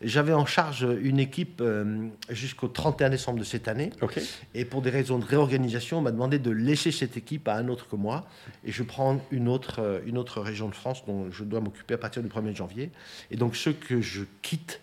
J'avais 0.02 0.34
en 0.34 0.46
charge 0.46 0.88
une 1.02 1.20
équipe 1.20 1.60
euh, 1.62 2.08
jusqu'au 2.30 2.70
31 2.70 3.10
décembre 3.10 3.40
de 3.40 3.44
cette 3.44 3.68
année. 3.68 3.92
Ok 4.02 4.20
Et 4.54 4.64
pour 4.64 4.82
des 4.82 4.90
raisons 4.90 5.20
de 5.20 5.26
réorganisation, 5.26 5.98
on 5.98 6.02
m'a 6.02 6.12
demandé 6.12 6.40
de 6.40 6.52
laisser 6.52 6.92
cette 6.92 7.18
équipe 7.18 7.48
à 7.48 7.56
un 7.56 7.68
autre 7.68 7.88
que 7.90 7.98
moi. 7.98 8.28
Et 8.64 8.72
je 8.72 8.84
prends 8.84 9.20
une 9.32 9.50
autre, 9.50 9.82
euh, 9.82 10.00
une 10.06 10.18
autre 10.18 10.42
région 10.42 10.70
de 10.70 10.76
France 10.76 11.04
dont 11.06 11.30
je 11.32 11.44
dois 11.44 11.60
m'occuper 11.60 11.96
à 11.96 11.98
partir 11.98 12.24
du 12.24 12.30
1er 12.30 12.56
janvier. 12.56 12.92
Et 13.30 13.36
donc 13.36 13.56
ceux 13.56 13.74
que 13.74 14.02
je 14.02 14.24
quitte 14.42 14.80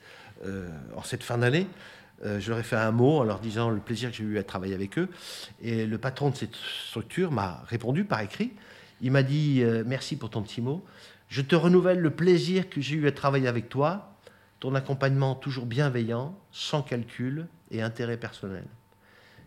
euh, 0.47 0.69
en 0.97 1.03
cette 1.03 1.23
fin 1.23 1.39
d'année, 1.39 1.67
euh, 2.25 2.41
je 2.41 2.51
leur 2.51 2.59
ai 2.59 2.63
fait 2.63 2.77
un 2.77 2.91
mot 2.91 3.19
en 3.19 3.25
leur 3.25 3.41
disant 3.41 3.71
le 3.71 3.81
plaisir 3.81 4.11
que 4.11 4.17
j'ai 4.17 4.25
eu 4.25 4.39
à 4.39 4.43
travailler 4.43 4.75
avec 4.75 4.99
eux. 4.99 5.09
Et 5.63 5.87
le 5.87 5.99
patron 5.99 6.31
de 6.31 6.37
cette 6.37 6.57
structure 6.89 7.31
m'a 7.31 7.63
répondu 7.69 8.05
par 8.05 8.21
écrit. 8.21 8.53
Il 9.05 9.11
m'a 9.11 9.23
dit 9.23 9.63
euh, 9.63 9.85
merci 9.87 10.17
pour 10.17 10.31
ton 10.31 10.43
petit 10.43 10.63
mot. 10.63 10.83
Je 11.29 11.43
te 11.43 11.55
renouvelle 11.55 12.01
le 12.01 12.09
plaisir 12.11 12.71
que 12.71 12.81
j'ai 12.81 12.97
eu 12.97 13.07
à 13.07 13.13
travailler 13.13 13.49
avec 13.49 13.69
toi, 13.69 14.17
ton 14.61 14.75
accompagnement 14.75 15.35
toujours 15.35 15.67
bienveillant, 15.67 16.35
sans 16.53 16.81
calcul 16.81 17.47
et 17.71 17.83
intérêt 17.83 18.17
personnel. 18.17 18.65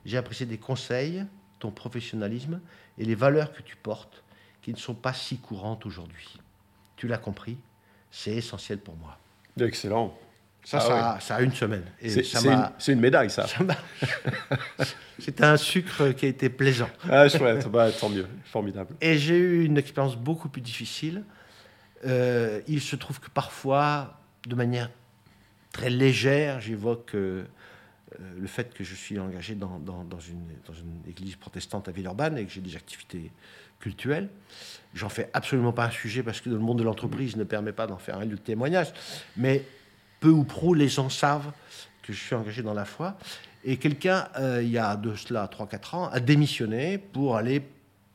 J'ai 0.05 0.17
apprécié 0.17 0.45
des 0.45 0.59
conseils, 0.59 1.25
ton 1.57 1.71
professionnalisme 1.71 2.61
et 2.99 3.05
les 3.05 3.15
valeurs 3.15 3.51
que 3.51 3.63
tu 3.63 3.75
portes, 3.75 4.23
qui 4.61 4.71
ne 4.71 4.77
sont 4.77 4.93
pas 4.93 5.13
si 5.13 5.39
courantes 5.39 5.87
aujourd'hui. 5.87 6.37
Tu 6.95 7.07
l'as 7.07 7.17
compris, 7.17 7.57
c'est 8.11 8.35
essentiel 8.35 8.77
pour 8.77 8.95
moi. 8.95 9.17
Excellent. 9.59 10.15
Ça, 10.69 10.79
Ah 10.81 10.81
ça, 10.81 11.11
a, 11.13 11.19
ça 11.21 11.35
a 11.37 11.41
une 11.43 11.53
semaine. 11.53 11.83
C'est 12.01 12.23
c'est 12.25 12.45
une, 12.45 12.69
c'est 12.77 12.95
médaille, 12.95 13.29
ça. 13.29 13.47
ça 13.47 13.63
C'était 15.19 15.45
un 15.45 15.55
sucre 15.55 16.09
qui 16.11 16.25
a 16.25 16.27
été 16.29 16.49
plaisant. 16.49 16.89
Ah, 17.09 17.29
chouette. 17.29 17.69
Bah, 17.69 17.89
tant 17.91 18.09
mieux. 18.09 18.27
Formidable. 18.43 18.93
Et 18.99 19.17
j'ai 19.17 19.37
eu 19.37 19.63
une 19.63 19.77
expérience 19.77 20.17
beaucoup 20.17 20.49
plus 20.49 20.61
difficile. 20.61 21.23
Euh, 22.05 22.59
il 22.67 22.81
se 22.81 22.97
trouve 22.97 23.21
que 23.21 23.29
parfois, 23.29 24.19
de 24.45 24.55
manière 24.55 24.91
très 25.71 25.89
légère, 25.89 26.59
j'évoque 26.59 27.15
euh, 27.15 27.45
euh, 28.19 28.33
le 28.37 28.47
fait 28.47 28.73
que 28.73 28.83
je 28.83 28.93
suis 28.93 29.17
engagé 29.19 29.55
dans, 29.55 29.79
dans- 29.79 30.03
dans 30.03 30.19
une, 30.19 30.47
dans 30.67 30.73
une 30.73 31.09
église 31.09 31.37
protestante 31.37 31.87
à 31.87 31.91
Villeurbanne 31.93 32.37
et 32.37 32.45
que 32.45 32.51
j'ai 32.51 32.59
des 32.61 32.75
activités 32.75 33.31
cultuelles. 33.79 34.27
J'en 34.93 35.07
fais 35.09 35.29
absolument 35.33 35.71
pas 35.71 35.85
un 35.85 35.91
sujet 35.91 36.23
parce 36.23 36.41
que 36.41 36.49
le 36.49 36.59
monde 36.59 36.79
de 36.79 36.83
l'entreprise 36.83 37.37
ne 37.37 37.45
permet 37.45 37.71
pas 37.71 37.87
d'en 37.87 37.97
faire 37.97 38.17
un 38.17 38.25
lieu 38.25 38.35
de 38.35 38.41
témoignage. 38.41 38.91
Mais 39.37 39.63
peu 40.19 40.29
ou 40.29 40.43
prou, 40.43 40.73
les 40.73 40.87
gens 40.87 41.09
savent 41.09 41.51
que 42.01 42.13
je 42.13 42.19
suis 42.19 42.35
engagé 42.35 42.61
dans 42.61 42.73
la 42.73 42.85
foi. 42.85 43.17
Et 43.63 43.77
quelqu'un, 43.77 44.27
euh, 44.37 44.61
il 44.63 44.69
y 44.69 44.77
a 44.77 44.95
de 44.95 45.15
cela 45.15 45.47
3-4 45.47 45.95
ans, 45.95 46.09
a 46.09 46.19
démissionné 46.19 46.97
pour 46.97 47.35
aller 47.35 47.63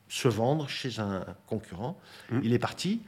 se 0.09 0.29
vendre 0.29 0.69
chez 0.69 0.99
un 0.99 1.25
concurrent. 1.47 1.99
Mmh. 2.31 2.41
Il 2.43 2.53
est 2.53 2.59
parti. 2.59 3.03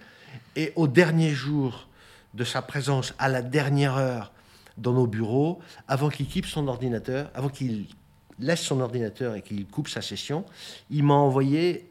Et 0.56 0.72
au 0.76 0.86
dernier 0.86 1.30
jour 1.30 1.88
de 2.34 2.44
sa 2.44 2.62
présence, 2.62 3.14
à 3.18 3.28
la 3.28 3.42
dernière 3.42 3.96
heure, 3.96 4.32
dans 4.76 4.92
nos 4.92 5.06
bureaux, 5.06 5.60
avant 5.86 6.08
qu'il 6.08 6.26
quitte 6.26 6.46
son 6.46 6.66
ordinateur, 6.68 7.30
avant 7.34 7.48
qu'il 7.48 7.86
laisse 8.38 8.60
son 8.60 8.80
ordinateur 8.80 9.36
et 9.36 9.42
qu'il 9.42 9.66
coupe 9.66 9.88
sa 9.88 10.02
session, 10.02 10.44
il 10.90 11.04
m'a 11.04 11.14
envoyé 11.14 11.88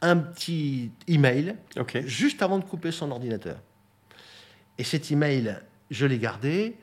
un 0.00 0.16
petit 0.16 0.90
email 1.08 1.56
juste 2.04 2.42
avant 2.42 2.58
de 2.58 2.64
couper 2.64 2.92
son 2.92 3.10
ordinateur. 3.10 3.58
Et 4.76 4.84
cet 4.84 5.10
email, 5.10 5.58
je 5.90 6.06
l'ai 6.06 6.18
gardé. 6.18 6.76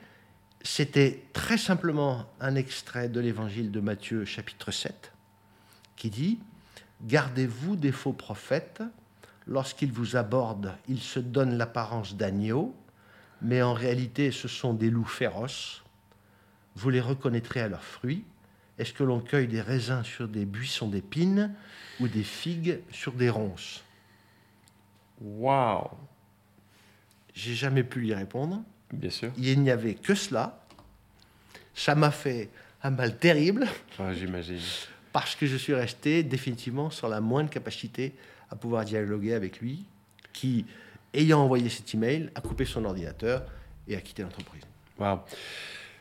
C'était 0.62 1.22
très 1.32 1.58
simplement 1.58 2.26
un 2.40 2.56
extrait 2.56 3.08
de 3.08 3.20
l'évangile 3.20 3.70
de 3.70 3.80
Matthieu 3.80 4.24
chapitre 4.24 4.70
7 4.70 5.12
qui 5.96 6.10
dit 6.10 6.38
Gardez-vous 7.02 7.76
des 7.76 7.92
faux 7.92 8.12
prophètes. 8.12 8.82
Lorsqu'ils 9.46 9.92
vous 9.92 10.16
abordent, 10.16 10.74
ils 10.88 11.00
se 11.00 11.20
donnent 11.20 11.56
l'apparence 11.56 12.16
d'agneaux, 12.16 12.74
mais 13.42 13.62
en 13.62 13.74
réalité 13.74 14.32
ce 14.32 14.48
sont 14.48 14.74
des 14.74 14.90
loups 14.90 15.04
féroces. 15.04 15.84
Vous 16.74 16.90
les 16.90 17.00
reconnaîtrez 17.00 17.60
à 17.60 17.68
leurs 17.68 17.84
fruits. 17.84 18.24
Est-ce 18.78 18.92
que 18.92 19.04
l'on 19.04 19.20
cueille 19.20 19.46
des 19.46 19.60
raisins 19.60 20.02
sur 20.02 20.28
des 20.28 20.44
buissons 20.44 20.88
d'épines 20.88 21.54
ou 22.00 22.08
des 22.08 22.24
figues 22.24 22.80
sur 22.90 23.12
des 23.12 23.30
ronces? 23.30 23.84
Waouh. 25.20 25.88
J'ai 27.34 27.54
jamais 27.54 27.84
pu 27.84 28.00
lui 28.00 28.14
répondre. 28.14 28.62
Bien 28.92 29.10
sûr. 29.10 29.30
Il 29.38 29.60
n'y 29.62 29.70
avait 29.70 29.94
que 29.94 30.14
cela. 30.14 30.60
Ça 31.74 31.94
m'a 31.94 32.10
fait 32.10 32.48
un 32.82 32.90
mal 32.90 33.16
terrible 33.18 33.66
Ah, 33.98 34.12
J'imagine. 34.14 34.60
parce 35.12 35.34
que 35.34 35.46
je 35.46 35.56
suis 35.56 35.74
resté 35.74 36.22
définitivement 36.22 36.90
sur 36.90 37.08
la 37.08 37.20
moindre 37.20 37.50
capacité 37.50 38.12
à 38.50 38.56
pouvoir 38.56 38.84
dialoguer 38.84 39.34
avec 39.34 39.60
lui, 39.60 39.84
qui, 40.32 40.64
ayant 41.14 41.40
envoyé 41.40 41.68
cet 41.68 41.92
email, 41.94 42.30
a 42.34 42.40
coupé 42.40 42.64
son 42.64 42.84
ordinateur 42.84 43.42
et 43.88 43.96
a 43.96 44.00
quitté 44.00 44.22
l'entreprise. 44.22 44.62
Waouh. 44.98 45.18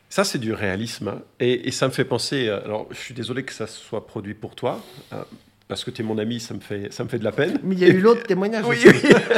Ça, 0.10 0.24
c'est 0.24 0.38
du 0.38 0.54
réalisme. 0.54 1.08
hein. 1.10 1.22
Et, 1.40 1.68
et 1.68 1.72
ça 1.72 1.88
me 1.88 1.92
fait 1.94 2.06
penser. 2.06 2.48
euh, 2.48 2.64
Alors, 2.64 2.88
je 2.92 2.98
suis 2.98 3.14
désolé 3.14 3.44
que 3.44 3.52
ça 3.52 3.68
soit 3.68 4.06
produit 4.06 4.34
pour 4.36 4.56
toi, 4.56 4.82
euh, 5.12 5.24
parce 5.68 5.84
que 5.84 5.90
tu 5.90 6.02
es 6.02 6.06
mon 6.06 6.18
ami, 6.18 6.40
ça 6.40 6.54
me 6.54 6.60
fait, 6.60 6.94
ça 6.94 7.04
me 7.04 7.10
fait 7.10 7.18
de 7.18 7.24
la 7.24 7.32
peine. 7.32 7.60
Mais 7.64 7.76
il 7.76 7.80
y 7.82 7.86
a 7.86 7.88
eu 7.88 8.00
l'autre 8.00 8.24
témoignage. 8.28 8.66
Oui. 8.68 8.78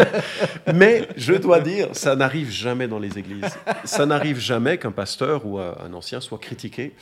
Mais 0.74 1.08
je 1.16 1.34
dois 1.34 1.62
dire, 1.62 1.90
ça 1.94 2.16
n'arrive 2.16 2.52
jamais 2.52 2.88
dans 2.88 3.00
les 3.00 3.18
églises. 3.18 3.58
Ça 3.86 4.06
n'arrive 4.06 4.40
jamais 4.40 4.78
qu'un 4.78 4.92
pasteur 4.92 5.46
ou 5.46 5.60
un 5.60 5.94
ancien 5.94 6.20
soit 6.20 6.38
critiqué, 6.38 6.94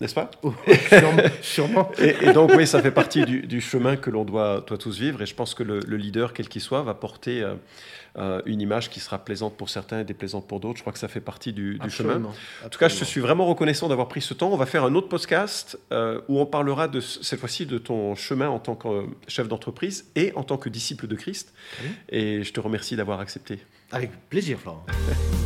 n'est-ce 0.00 0.14
pas 0.14 0.30
sûrement. 0.90 1.22
sûrement. 1.42 1.90
et, 1.98 2.14
et 2.28 2.32
donc, 2.32 2.52
oui, 2.56 2.66
ça 2.66 2.82
fait 2.82 2.90
partie 2.90 3.24
du, 3.24 3.40
du 3.42 3.60
chemin 3.60 3.96
que 3.96 4.10
l'on 4.10 4.24
doit, 4.24 4.62
doit 4.66 4.78
tous 4.78 4.98
vivre. 4.98 5.22
Et 5.22 5.26
je 5.26 5.34
pense 5.34 5.54
que 5.54 5.62
le, 5.62 5.80
le 5.80 5.96
leader, 5.96 6.32
quel 6.32 6.48
qu'il 6.48 6.60
soit, 6.60 6.82
va 6.82 6.94
porter 6.94 7.42
euh, 7.42 7.54
euh, 8.18 8.40
une 8.46 8.60
image 8.60 8.88
qui 8.90 9.00
sera 9.00 9.18
plaisante 9.18 9.56
pour 9.56 9.68
certains 9.70 10.00
et 10.00 10.04
déplaisante 10.04 10.46
pour 10.46 10.60
d'autres. 10.60 10.76
Je 10.78 10.82
crois 10.82 10.92
que 10.92 10.98
ça 10.98 11.08
fait 11.08 11.20
partie 11.20 11.52
du, 11.52 11.78
du 11.78 11.90
chemin. 11.90 12.22
En 12.64 12.68
tout 12.68 12.78
cas, 12.78 12.88
je 12.88 12.98
te 12.98 13.04
suis 13.04 13.20
vraiment 13.20 13.46
reconnaissant 13.46 13.88
d'avoir 13.88 14.08
pris 14.08 14.20
ce 14.22 14.34
temps. 14.34 14.50
On 14.52 14.56
va 14.56 14.66
faire 14.66 14.84
un 14.84 14.94
autre 14.94 15.08
podcast 15.08 15.78
euh, 15.92 16.20
où 16.28 16.40
on 16.40 16.46
parlera 16.46 16.88
de, 16.88 17.00
ce- 17.00 17.22
cette 17.22 17.40
fois-ci 17.40 17.64
de 17.66 17.78
ton 17.78 18.14
chemin 18.14 18.48
en 18.48 18.58
tant 18.58 18.74
que 18.74 18.88
euh, 18.88 19.02
chef 19.28 19.48
d'entreprise 19.48 20.10
et 20.14 20.32
en 20.34 20.42
tant 20.42 20.56
que 20.58 20.68
disciple 20.68 21.06
de 21.06 21.14
Christ. 21.14 21.54
Et 22.10 22.42
je 22.42 22.52
te 22.52 22.60
remercie 22.60 22.96
d'avoir 22.96 23.20
accepté. 23.20 23.58
Avec 23.92 24.10
plaisir, 24.28 24.58
Florent. 24.58 24.84